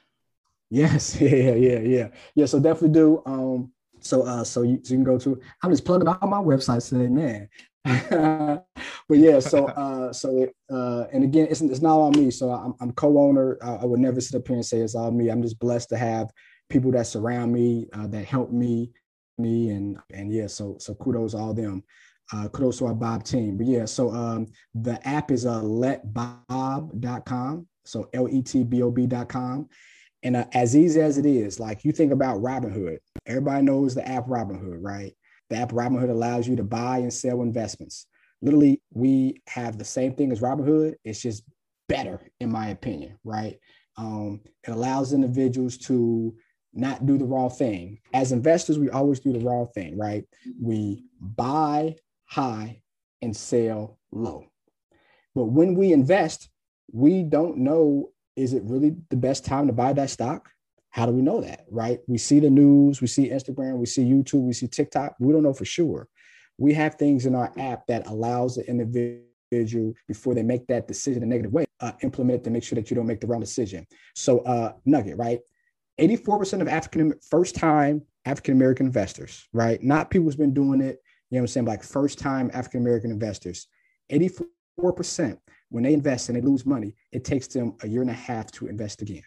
[0.70, 2.46] Yes, yeah, yeah, yeah, yeah.
[2.46, 3.22] So definitely do.
[3.26, 5.40] Um, so uh, so you, so you can go to.
[5.62, 7.48] I'm just plugging all my websites today, man.
[8.10, 8.64] but
[9.10, 12.32] yeah, so uh, so uh, and again, it's it's not on me.
[12.32, 13.58] So I'm I'm co-owner.
[13.62, 15.28] I, I would never sit up here and say it's all me.
[15.28, 16.30] I'm just blessed to have
[16.68, 18.90] people that surround me, uh, that help me,
[19.38, 20.48] me, and and yeah.
[20.48, 21.84] So so kudos all them.
[22.32, 23.56] Uh, kudos to our Bob team.
[23.56, 27.68] But yeah, so um, the app is uh, letbob.com.
[27.84, 29.68] So L E T B O B.com.
[30.24, 34.08] And uh, as easy as it is, like you think about Robinhood, everybody knows the
[34.08, 35.14] app Robinhood, right?
[35.50, 38.06] The app Robinhood allows you to buy and sell investments.
[38.42, 40.94] Literally, we have the same thing as Robinhood.
[41.04, 41.44] It's just
[41.88, 43.58] better, in my opinion, right?
[43.96, 46.34] Um, it allows individuals to
[46.74, 47.98] not do the wrong thing.
[48.12, 50.24] As investors, we always do the wrong thing, right?
[50.60, 52.82] We buy high
[53.22, 54.46] and sell low.
[55.34, 56.50] But when we invest,
[56.92, 60.50] we don't know is it really the best time to buy that stock?
[60.96, 62.00] How do we know that, right?
[62.06, 65.14] We see the news, we see Instagram, we see YouTube, we see TikTok.
[65.20, 66.08] We don't know for sure.
[66.56, 71.22] We have things in our app that allows the individual before they make that decision
[71.22, 73.40] a negative way, uh, implement it to make sure that you don't make the wrong
[73.40, 73.86] decision.
[74.14, 75.40] So, uh, Nugget, right?
[76.00, 79.82] 84% of African first time African American investors, right?
[79.82, 81.66] Not people who's been doing it, you know what I'm saying?
[81.66, 83.68] Like first time African American investors,
[84.10, 85.36] 84%
[85.68, 88.50] when they invest and they lose money, it takes them a year and a half
[88.52, 89.22] to invest again,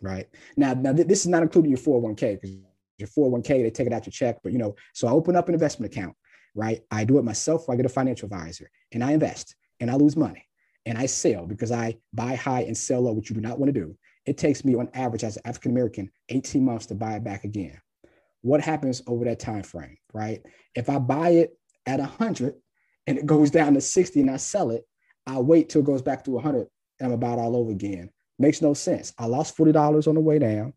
[0.00, 0.26] right?
[0.56, 2.56] Now, now this is not including your 401k because
[2.98, 5.48] your 401k, they take it out your check, but you know, so I open up
[5.48, 6.14] an investment account,
[6.54, 6.82] right?
[6.90, 10.16] I do it myself I get a financial advisor and I invest and I lose
[10.16, 10.46] money
[10.86, 13.74] and I sell because I buy high and sell low, which you do not want
[13.74, 13.96] to do.
[14.26, 17.44] It takes me on average as an African American 18 months to buy it back
[17.44, 17.80] again.
[18.42, 20.42] What happens over that time frame, right?
[20.74, 22.54] If I buy it at 100
[23.06, 24.84] and it goes down to 60 and I sell it,
[25.26, 26.68] I wait till it goes back to 100
[27.00, 28.10] and I'm about all over again.
[28.38, 29.12] Makes no sense.
[29.18, 30.72] I lost $40 on the way down.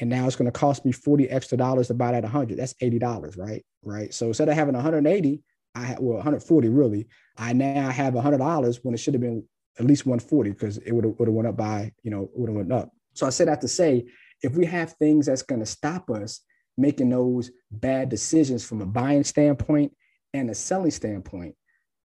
[0.00, 2.58] And now it's going to cost me 40 extra dollars to buy that 100.
[2.58, 3.64] That's $80, right?
[3.84, 4.12] Right.
[4.14, 5.42] So instead of having 180,
[5.74, 7.08] I had well 140 really.
[7.36, 9.44] I now have $100 when it should have been
[9.78, 12.48] at least 140 because it would have would have went up by, you know, would
[12.48, 12.90] have went up.
[13.14, 14.06] So I said that to say,
[14.42, 16.40] if we have things that's going to stop us
[16.76, 19.94] making those bad decisions from a buying standpoint
[20.34, 21.54] and a selling standpoint,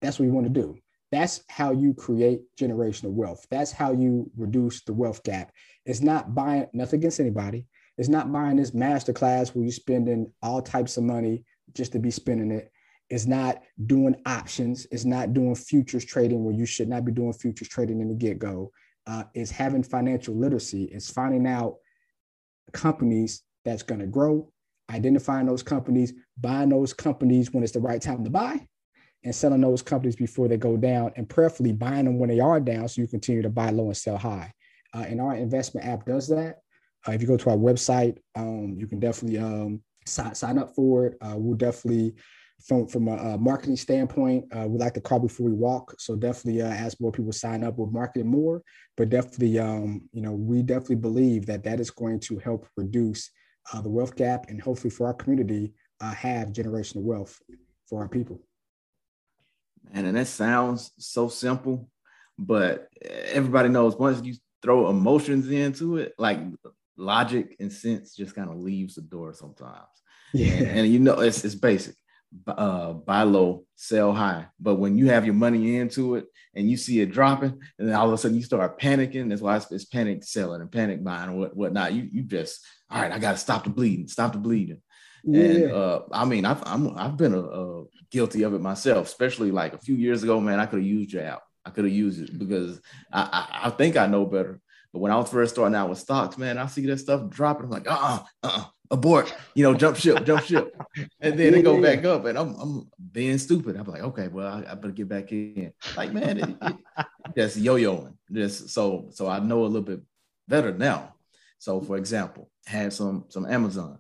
[0.02, 0.78] that's what we want to do.
[1.12, 3.46] That's how you create generational wealth.
[3.50, 5.52] That's how you reduce the wealth gap.
[5.86, 7.65] It's not buying nothing against anybody.
[7.98, 11.43] It's not buying this master class where you're spending all types of money
[11.74, 12.72] just to be spending it.
[13.10, 14.86] It's not doing options.
[14.91, 18.15] It's not doing futures trading where you should not be doing futures trading in the
[18.15, 18.72] get go.
[19.08, 20.89] Uh, it's having financial literacy.
[20.91, 21.78] It's finding out
[22.74, 24.52] companies that's going to grow,
[24.91, 28.67] identifying those companies, buying those companies when it's the right time to buy,
[29.28, 32.62] and selling those companies before they go down, and preferably buying them when they are
[32.62, 34.52] down so you continue to buy low and sell high.
[34.96, 36.60] Uh, and our investment app does that.
[37.06, 40.74] Uh, if you go to our website, um, you can definitely um, sign, sign up
[40.74, 41.18] for it.
[41.22, 42.16] Uh, we'll definitely,
[42.66, 45.94] from from a, a marketing standpoint, uh, we like to crawl before we walk.
[46.00, 48.63] So definitely, uh, as more people sign up, we'll market more.
[48.96, 53.30] But definitely, um, you know, we definitely believe that that is going to help reduce
[53.74, 57.42] uh, the wealth gap and hopefully for our community have generational wealth
[57.90, 58.40] for our people.
[59.93, 61.89] And, and that sounds so simple,
[62.38, 66.39] but everybody knows once you throw emotions into it, like
[66.97, 69.88] logic and sense just kind of leaves the door sometimes.
[70.34, 70.54] Yeah.
[70.54, 71.95] And, and you know, it's, it's basic.
[72.45, 74.47] Uh, buy low, sell high.
[74.60, 77.96] But when you have your money into it and you see it dropping, and then
[77.96, 79.29] all of a sudden you start panicking.
[79.29, 81.94] That's why it's, it's panic selling and panic buying and what, whatnot.
[81.94, 82.60] You you just
[82.92, 83.13] all right.
[83.13, 84.10] I got to stop the bleeding.
[84.10, 84.81] Stop the bleeding.
[85.23, 85.42] Yeah.
[85.42, 89.52] And uh, I mean, I've I'm, I've been a, a guilty of it myself, especially
[89.52, 90.40] like a few years ago.
[90.40, 91.44] Man, I could have used your app.
[91.66, 92.82] I could have used it because
[93.12, 94.62] I, I, I think I know better.
[94.94, 97.66] But when I was first starting out with stocks, man, I see that stuff dropping.
[97.66, 100.74] I'm like, uh, uh-uh, uh, abort, you know, jump ship, jump ship,
[101.20, 103.76] and then it go back up, and I'm, I'm being stupid.
[103.76, 105.74] I'm like, okay, well, I, I better get back in.
[105.96, 106.76] Like, man, it, it,
[107.38, 108.14] just yo-yoing.
[108.32, 110.02] Just so, so I know a little bit
[110.48, 111.14] better now.
[111.60, 114.00] So, for example, had some some Amazon,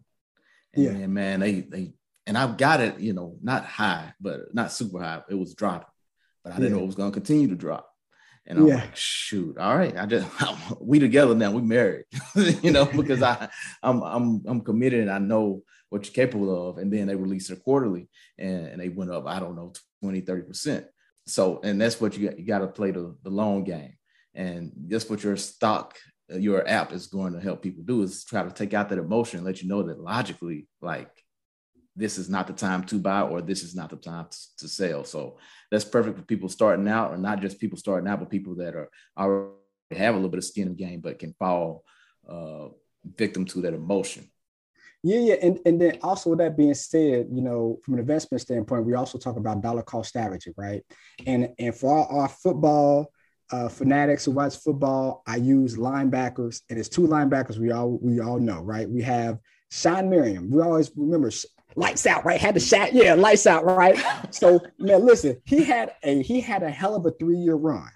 [0.73, 1.07] and yeah.
[1.07, 1.93] man, they they
[2.27, 5.21] and I've got it, you know, not high, but not super high.
[5.29, 5.87] It was dropping,
[6.43, 6.77] but I didn't yeah.
[6.77, 7.89] know it was going to continue to drop.
[8.45, 8.75] And I'm yeah.
[8.75, 10.27] like, shoot, all right, I just
[10.81, 12.05] we together now, we married,
[12.35, 13.49] you know, because I
[13.81, 16.77] I'm I'm I'm committed and I know what you're capable of.
[16.77, 19.71] And then they released it quarterly and, and they went up, I don't know,
[20.03, 20.85] 20, 30 percent.
[21.25, 22.37] so, and that's what you got.
[22.37, 23.95] You got to play the, the long game,
[24.33, 25.95] and that's what your stock,
[26.29, 29.39] your app is going to help people do is try to take out that emotion,
[29.39, 31.11] and let you know that logically, like
[31.97, 34.67] this is not the time to buy or this is not the time to, to
[34.67, 35.03] sell.
[35.03, 35.37] So
[35.71, 38.75] that's perfect for people starting out, or not just people starting out, but people that
[38.75, 39.51] are already
[39.91, 41.83] have a little bit of skin in the game, but can fall
[42.29, 42.67] uh,
[43.17, 44.29] victim to that emotion.
[45.03, 48.41] Yeah, yeah, and, and then also with that being said, you know, from an investment
[48.41, 50.83] standpoint, we also talk about dollar cost averaging, right?
[51.25, 53.11] And and for our, our football
[53.51, 58.19] uh, fanatics who watch football, I use linebackers, and it's two linebackers we all we
[58.19, 58.89] all know, right?
[58.89, 59.39] We have
[59.71, 60.49] Shawne Merriman.
[60.49, 61.31] We always remember
[61.75, 62.39] lights out, right?
[62.39, 63.97] Had the shot, yeah, lights out, right?
[64.31, 67.89] so man, listen, he had a he had a hell of a three year run.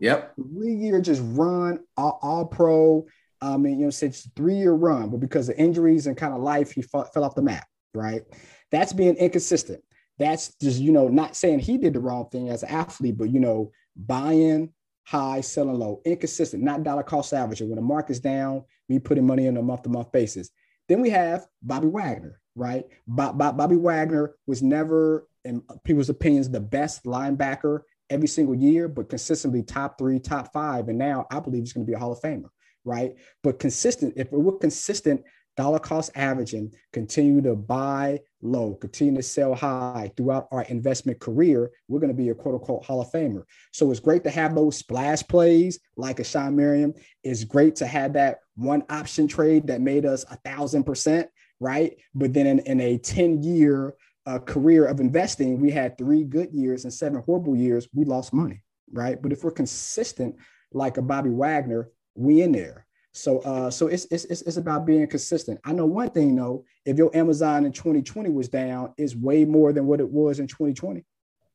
[0.00, 3.06] Yep, three year just run, all, all pro
[3.42, 6.40] I mean, you know, since three year run, but because of injuries and kind of
[6.40, 8.22] life, he fought, fell off the map, right?
[8.70, 9.82] That's being inconsistent.
[10.18, 13.30] That's just, you know, not saying he did the wrong thing as an athlete, but,
[13.30, 14.72] you know, buying
[15.04, 17.68] high, selling low, inconsistent, not dollar cost averaging.
[17.68, 20.50] When the market's down, me putting money on a month to month basis.
[20.88, 22.84] Then we have Bobby Wagner, right?
[23.06, 27.80] Bobby Wagner was never, in people's opinions, the best linebacker
[28.10, 30.88] every single year, but consistently top three, top five.
[30.88, 32.50] And now I believe he's going to be a Hall of Famer
[32.84, 33.14] right?
[33.42, 35.22] But consistent, if we're consistent,
[35.56, 41.70] dollar cost averaging, continue to buy low, continue to sell high throughout our investment career,
[41.88, 43.44] we're going to be a quote unquote Hall of Famer.
[43.72, 46.94] So it's great to have those splash plays like a Shawne Merriman.
[47.22, 51.28] It's great to have that one option trade that made us a thousand percent,
[51.62, 51.96] right?
[52.14, 53.94] But then in, in a 10 year
[54.26, 57.88] uh, career of investing, we had three good years and seven horrible years.
[57.94, 59.20] We lost money, right?
[59.20, 60.36] But if we're consistent,
[60.72, 62.86] like a Bobby Wagner, we in there.
[63.14, 65.60] So uh, so it's, it's it's about being consistent.
[65.64, 69.72] I know one thing though, if your Amazon in 2020 was down, it's way more
[69.72, 71.04] than what it was in 2020.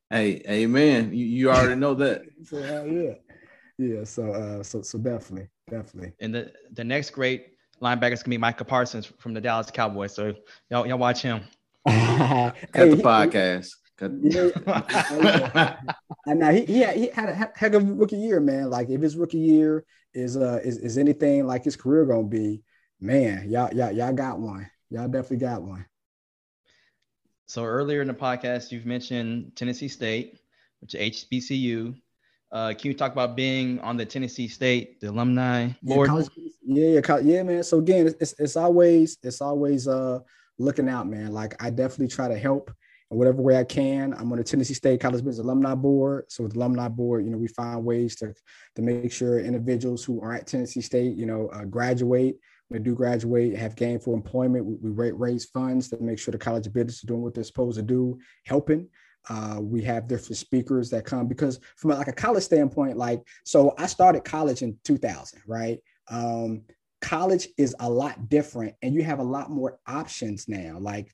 [0.09, 1.11] Hey, amen.
[1.13, 2.21] You, you already know that.
[2.43, 3.13] so, uh, yeah.
[3.79, 4.03] Yeah.
[4.03, 6.13] So uh so so definitely, definitely.
[6.19, 10.13] And the the next great linebacker is gonna be Micah Parsons from the Dallas Cowboys.
[10.13, 10.33] So
[10.69, 11.41] y'all y'all watch him.
[11.87, 13.69] Cut hey, the podcast.
[13.99, 15.77] Yeah,
[16.27, 18.69] and now he, he had, he had a heck of a rookie year, man.
[18.69, 22.61] Like if his rookie year is uh is, is anything like his career gonna be,
[22.99, 24.69] man, y'all y'all y'all got one.
[24.89, 25.85] Y'all definitely got one.
[27.47, 30.39] So earlier in the podcast, you've mentioned Tennessee State,
[30.81, 31.95] which is HBCU.
[32.51, 36.07] Uh, can you talk about being on the Tennessee State, the alumni board?
[36.07, 36.29] Yeah, college,
[36.67, 37.63] yeah, yeah, yeah, man.
[37.63, 40.19] So again, it's, it's always it's always uh
[40.59, 41.33] looking out, man.
[41.33, 42.71] Like I definitely try to help
[43.09, 44.13] in whatever way I can.
[44.13, 46.25] I'm on the Tennessee State College Business Alumni Board.
[46.29, 48.33] So with the Alumni Board, you know, we find ways to,
[48.75, 52.37] to make sure individuals who are at Tennessee State, you know, uh, graduate.
[52.67, 54.65] When they do graduate, have gainful employment.
[54.65, 57.45] We, we raise funds to make sure the College of Business is doing what they're
[57.45, 58.89] supposed to do, helping.
[59.29, 63.73] Uh, we have different speakers that come because from like a college standpoint, like, so
[63.77, 65.79] I started college in 2000, right?
[66.09, 66.63] Um,
[67.01, 70.77] college is a lot different and you have a lot more options now.
[70.79, 71.11] Like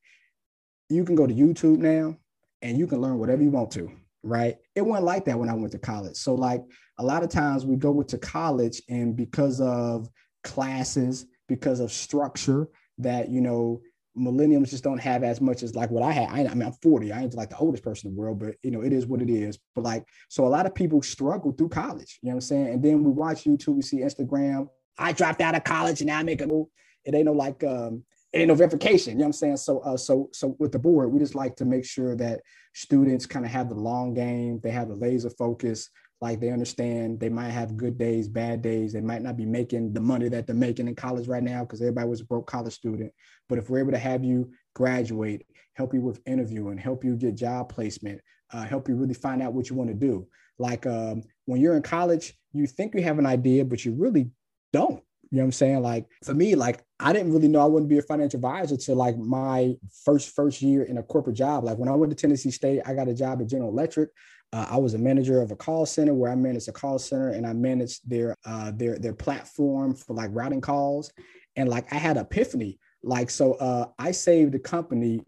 [0.90, 2.18] you can go to YouTube now
[2.62, 3.92] and you can learn whatever you want to,
[4.24, 4.56] right?
[4.76, 6.16] It wasn't like that when I went to college.
[6.16, 6.64] So, like
[6.98, 10.10] a lot of times we go to college and because of
[10.44, 12.68] classes, because of structure,
[13.00, 13.82] that you know
[14.18, 16.30] millennials just don't have as much as like what I had.
[16.30, 17.12] I, I, mean, I'm 40.
[17.12, 19.22] I ain't like the oldest person in the world, but you know, it is what
[19.22, 19.58] it is.
[19.74, 22.20] But like, so a lot of people struggle through college.
[22.22, 22.68] You know what I'm saying?
[22.68, 24.68] And then we watch YouTube, we see Instagram.
[24.98, 26.68] I dropped out of college and now I make a move.
[27.06, 29.14] It ain't no like um, ain't no verification.
[29.14, 29.58] You know what I'm saying?
[29.58, 32.42] So, uh, so, so with the board, we just like to make sure that
[32.74, 34.60] students kind of have the long game.
[34.62, 35.90] They have the laser focus.
[36.22, 38.94] Like they understand they might have good days, bad days.
[38.94, 41.82] They might not be making the money that they're making in college right now because
[41.82, 43.12] everybody was a broke college student.
[43.50, 47.36] But if we're able to have you graduate, help you with interviewing, help you get
[47.36, 48.22] job placement,
[48.54, 50.26] uh, help you really find out what you want to do.
[50.58, 54.30] Like um, when you're in college, you think you have an idea, but you really
[54.74, 55.02] don't.
[55.32, 55.82] You know what I'm saying?
[55.82, 58.94] Like for me, like I didn't really know I wouldn't be a financial advisor to
[58.94, 61.64] like my first first year in a corporate job.
[61.64, 64.12] Like when I went to Tennessee State, I got a job at General Electric.
[64.52, 67.30] Uh, I was a manager of a call center where I managed a call center
[67.30, 71.12] and I managed their uh, their their platform for like routing calls.
[71.56, 72.78] And like I had epiphany.
[73.02, 75.22] Like so, uh, I saved the company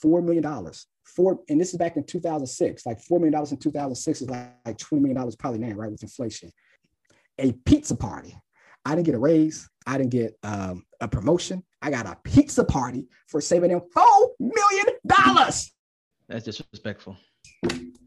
[0.00, 0.86] four million dollars.
[1.04, 2.86] Four, and this is back in 2006.
[2.86, 5.90] Like four million dollars in 2006 is like, like 20 million dollars probably now, right,
[5.90, 6.52] with inflation.
[7.40, 8.36] A pizza party
[8.84, 9.68] I didn't get a raise.
[9.86, 11.62] I didn't get um, a promotion.
[11.82, 15.72] I got a pizza party for saving them four million dollars.
[16.28, 17.16] That's disrespectful.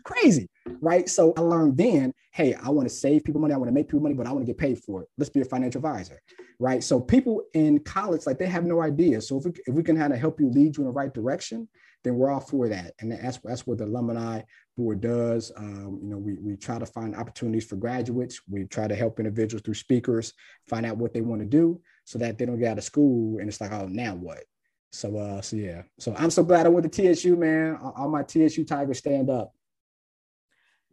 [0.04, 0.50] Crazy,
[0.82, 1.08] right?
[1.08, 3.54] So I learned then, hey, I want to save people money.
[3.54, 5.10] I want to make people money, but I want to get paid for it.
[5.18, 6.20] Let's be a financial advisor,
[6.60, 6.84] right?
[6.84, 9.22] So people in college, like they have no idea.
[9.22, 11.14] So if we, if we can kind of help you lead you in the right
[11.14, 11.68] direction,
[12.04, 12.94] then we're all for that.
[13.00, 14.42] And that's that's what the alumni
[14.78, 15.52] board does.
[15.56, 18.42] Um, you know, we, we try to find opportunities for graduates.
[18.50, 20.34] We try to help individuals through speakers
[20.70, 23.40] find out what they want to do so that they don't get out of school
[23.40, 24.44] and it's like, oh, now what?
[24.92, 25.84] So, uh, so yeah.
[26.00, 27.78] So I'm so glad I went to TSU, man.
[27.82, 29.54] All my TSU Tigers stand up.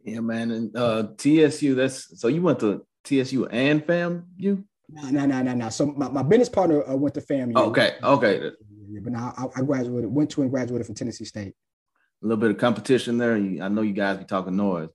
[0.03, 0.51] Yeah, man.
[0.51, 4.23] And uh, TSU, that's so you went to TSU and FAMU?
[4.91, 5.69] No, no, no, no, no.
[5.69, 7.55] So my, my business partner uh, went to FAMU.
[7.55, 8.51] Okay, okay.
[8.89, 11.53] Yeah, but now I, I, graduated, went to and graduated from Tennessee State.
[12.21, 13.35] A little bit of competition there.
[13.35, 14.89] I know you guys be talking noise.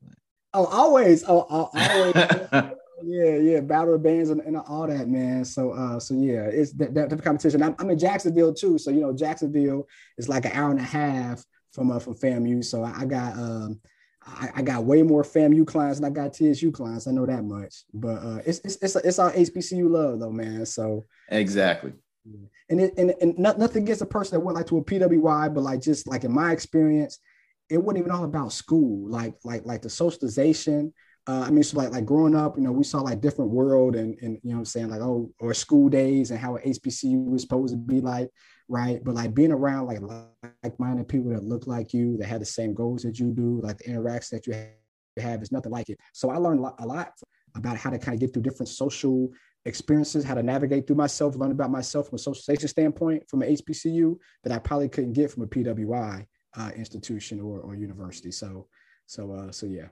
[0.52, 1.24] Oh, always.
[1.26, 2.14] Oh, always.
[3.02, 3.60] yeah, yeah.
[3.60, 5.44] Battle of bands and, and, all that, man.
[5.44, 7.62] So, uh, so yeah, it's that, that, that competition.
[7.62, 8.78] I'm, I'm, in Jacksonville too.
[8.78, 9.86] So, you know, Jacksonville
[10.18, 12.64] is like an hour and a half from uh, from FAMU.
[12.64, 13.80] So I, I got um
[14.26, 17.06] I, I, got way more FAMU clients than I got TSU clients.
[17.06, 17.84] I know that much.
[17.92, 20.64] But uh, it's it's it's, it's our HBCU love though, man.
[20.66, 21.92] So exactly.
[22.68, 25.52] And it, and and not, nothing against a person that went like to a PWI,
[25.54, 27.18] but like just like in my experience,
[27.68, 29.08] it wasn't even all about school.
[29.08, 30.92] Like like like the socialization.
[31.26, 33.96] Uh, I mean, so like like growing up, you know, we saw like different world
[33.96, 37.42] and and you know I'm saying like oh or School Daze and how HBCU was
[37.42, 38.30] supposed to be like
[38.68, 39.02] right?
[39.02, 40.00] But like being around like
[40.62, 43.78] like-minded people that look like you, that have the same goals that you do, like
[43.78, 45.98] the interaction that you have is nothing like it.
[46.12, 47.12] So I learned a lot
[47.56, 49.30] about how to kind of get through different social
[49.64, 53.54] experiences, how to navigate through myself, learn about myself from a socialization standpoint from an
[53.54, 58.30] HBCU that I probably couldn't get from a PWI uh, institution or, or university.
[58.30, 58.66] So,
[59.06, 59.88] so, uh, so yeah.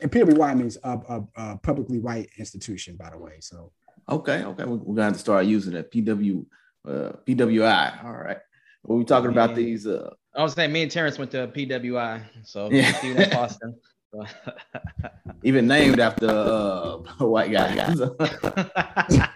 [0.00, 3.34] And PWI means a, a, a publicly white institution, by the way.
[3.40, 3.72] So,
[4.08, 6.44] okay, okay, we're gonna have to start using that PW
[6.86, 8.04] uh, PWI.
[8.04, 8.38] All right.
[8.82, 9.86] What are we talking about these?
[9.86, 13.76] Uh, I was saying me and Terrence went to PWI, so yeah, Boston.
[15.42, 17.86] Even named after uh, a white guy.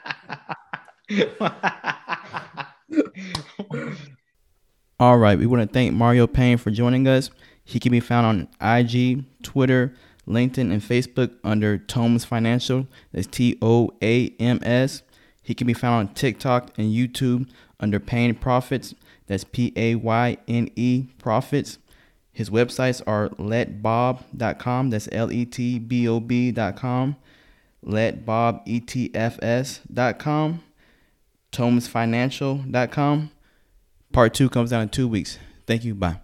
[5.00, 7.30] All right, we want to thank Mario Payne for joining us.
[7.64, 9.94] He can be found on IG, Twitter,
[10.26, 12.86] LinkedIn, and Facebook under TOAMS Financial.
[13.12, 15.02] That's T O A M S.
[15.42, 17.48] He can be found on TikTok and YouTube
[17.80, 18.94] under Payne Profits.
[19.26, 21.78] That's P A Y N E Profits.
[22.38, 24.90] His websites are letbob.com.
[24.90, 27.16] That's L E T B O B.com.
[27.84, 30.62] Letbobetfs.com.
[31.50, 33.30] Toamsfinancial.com.
[34.12, 35.40] Part two comes out in two weeks.
[35.66, 35.96] Thank you.
[35.96, 36.20] Bye.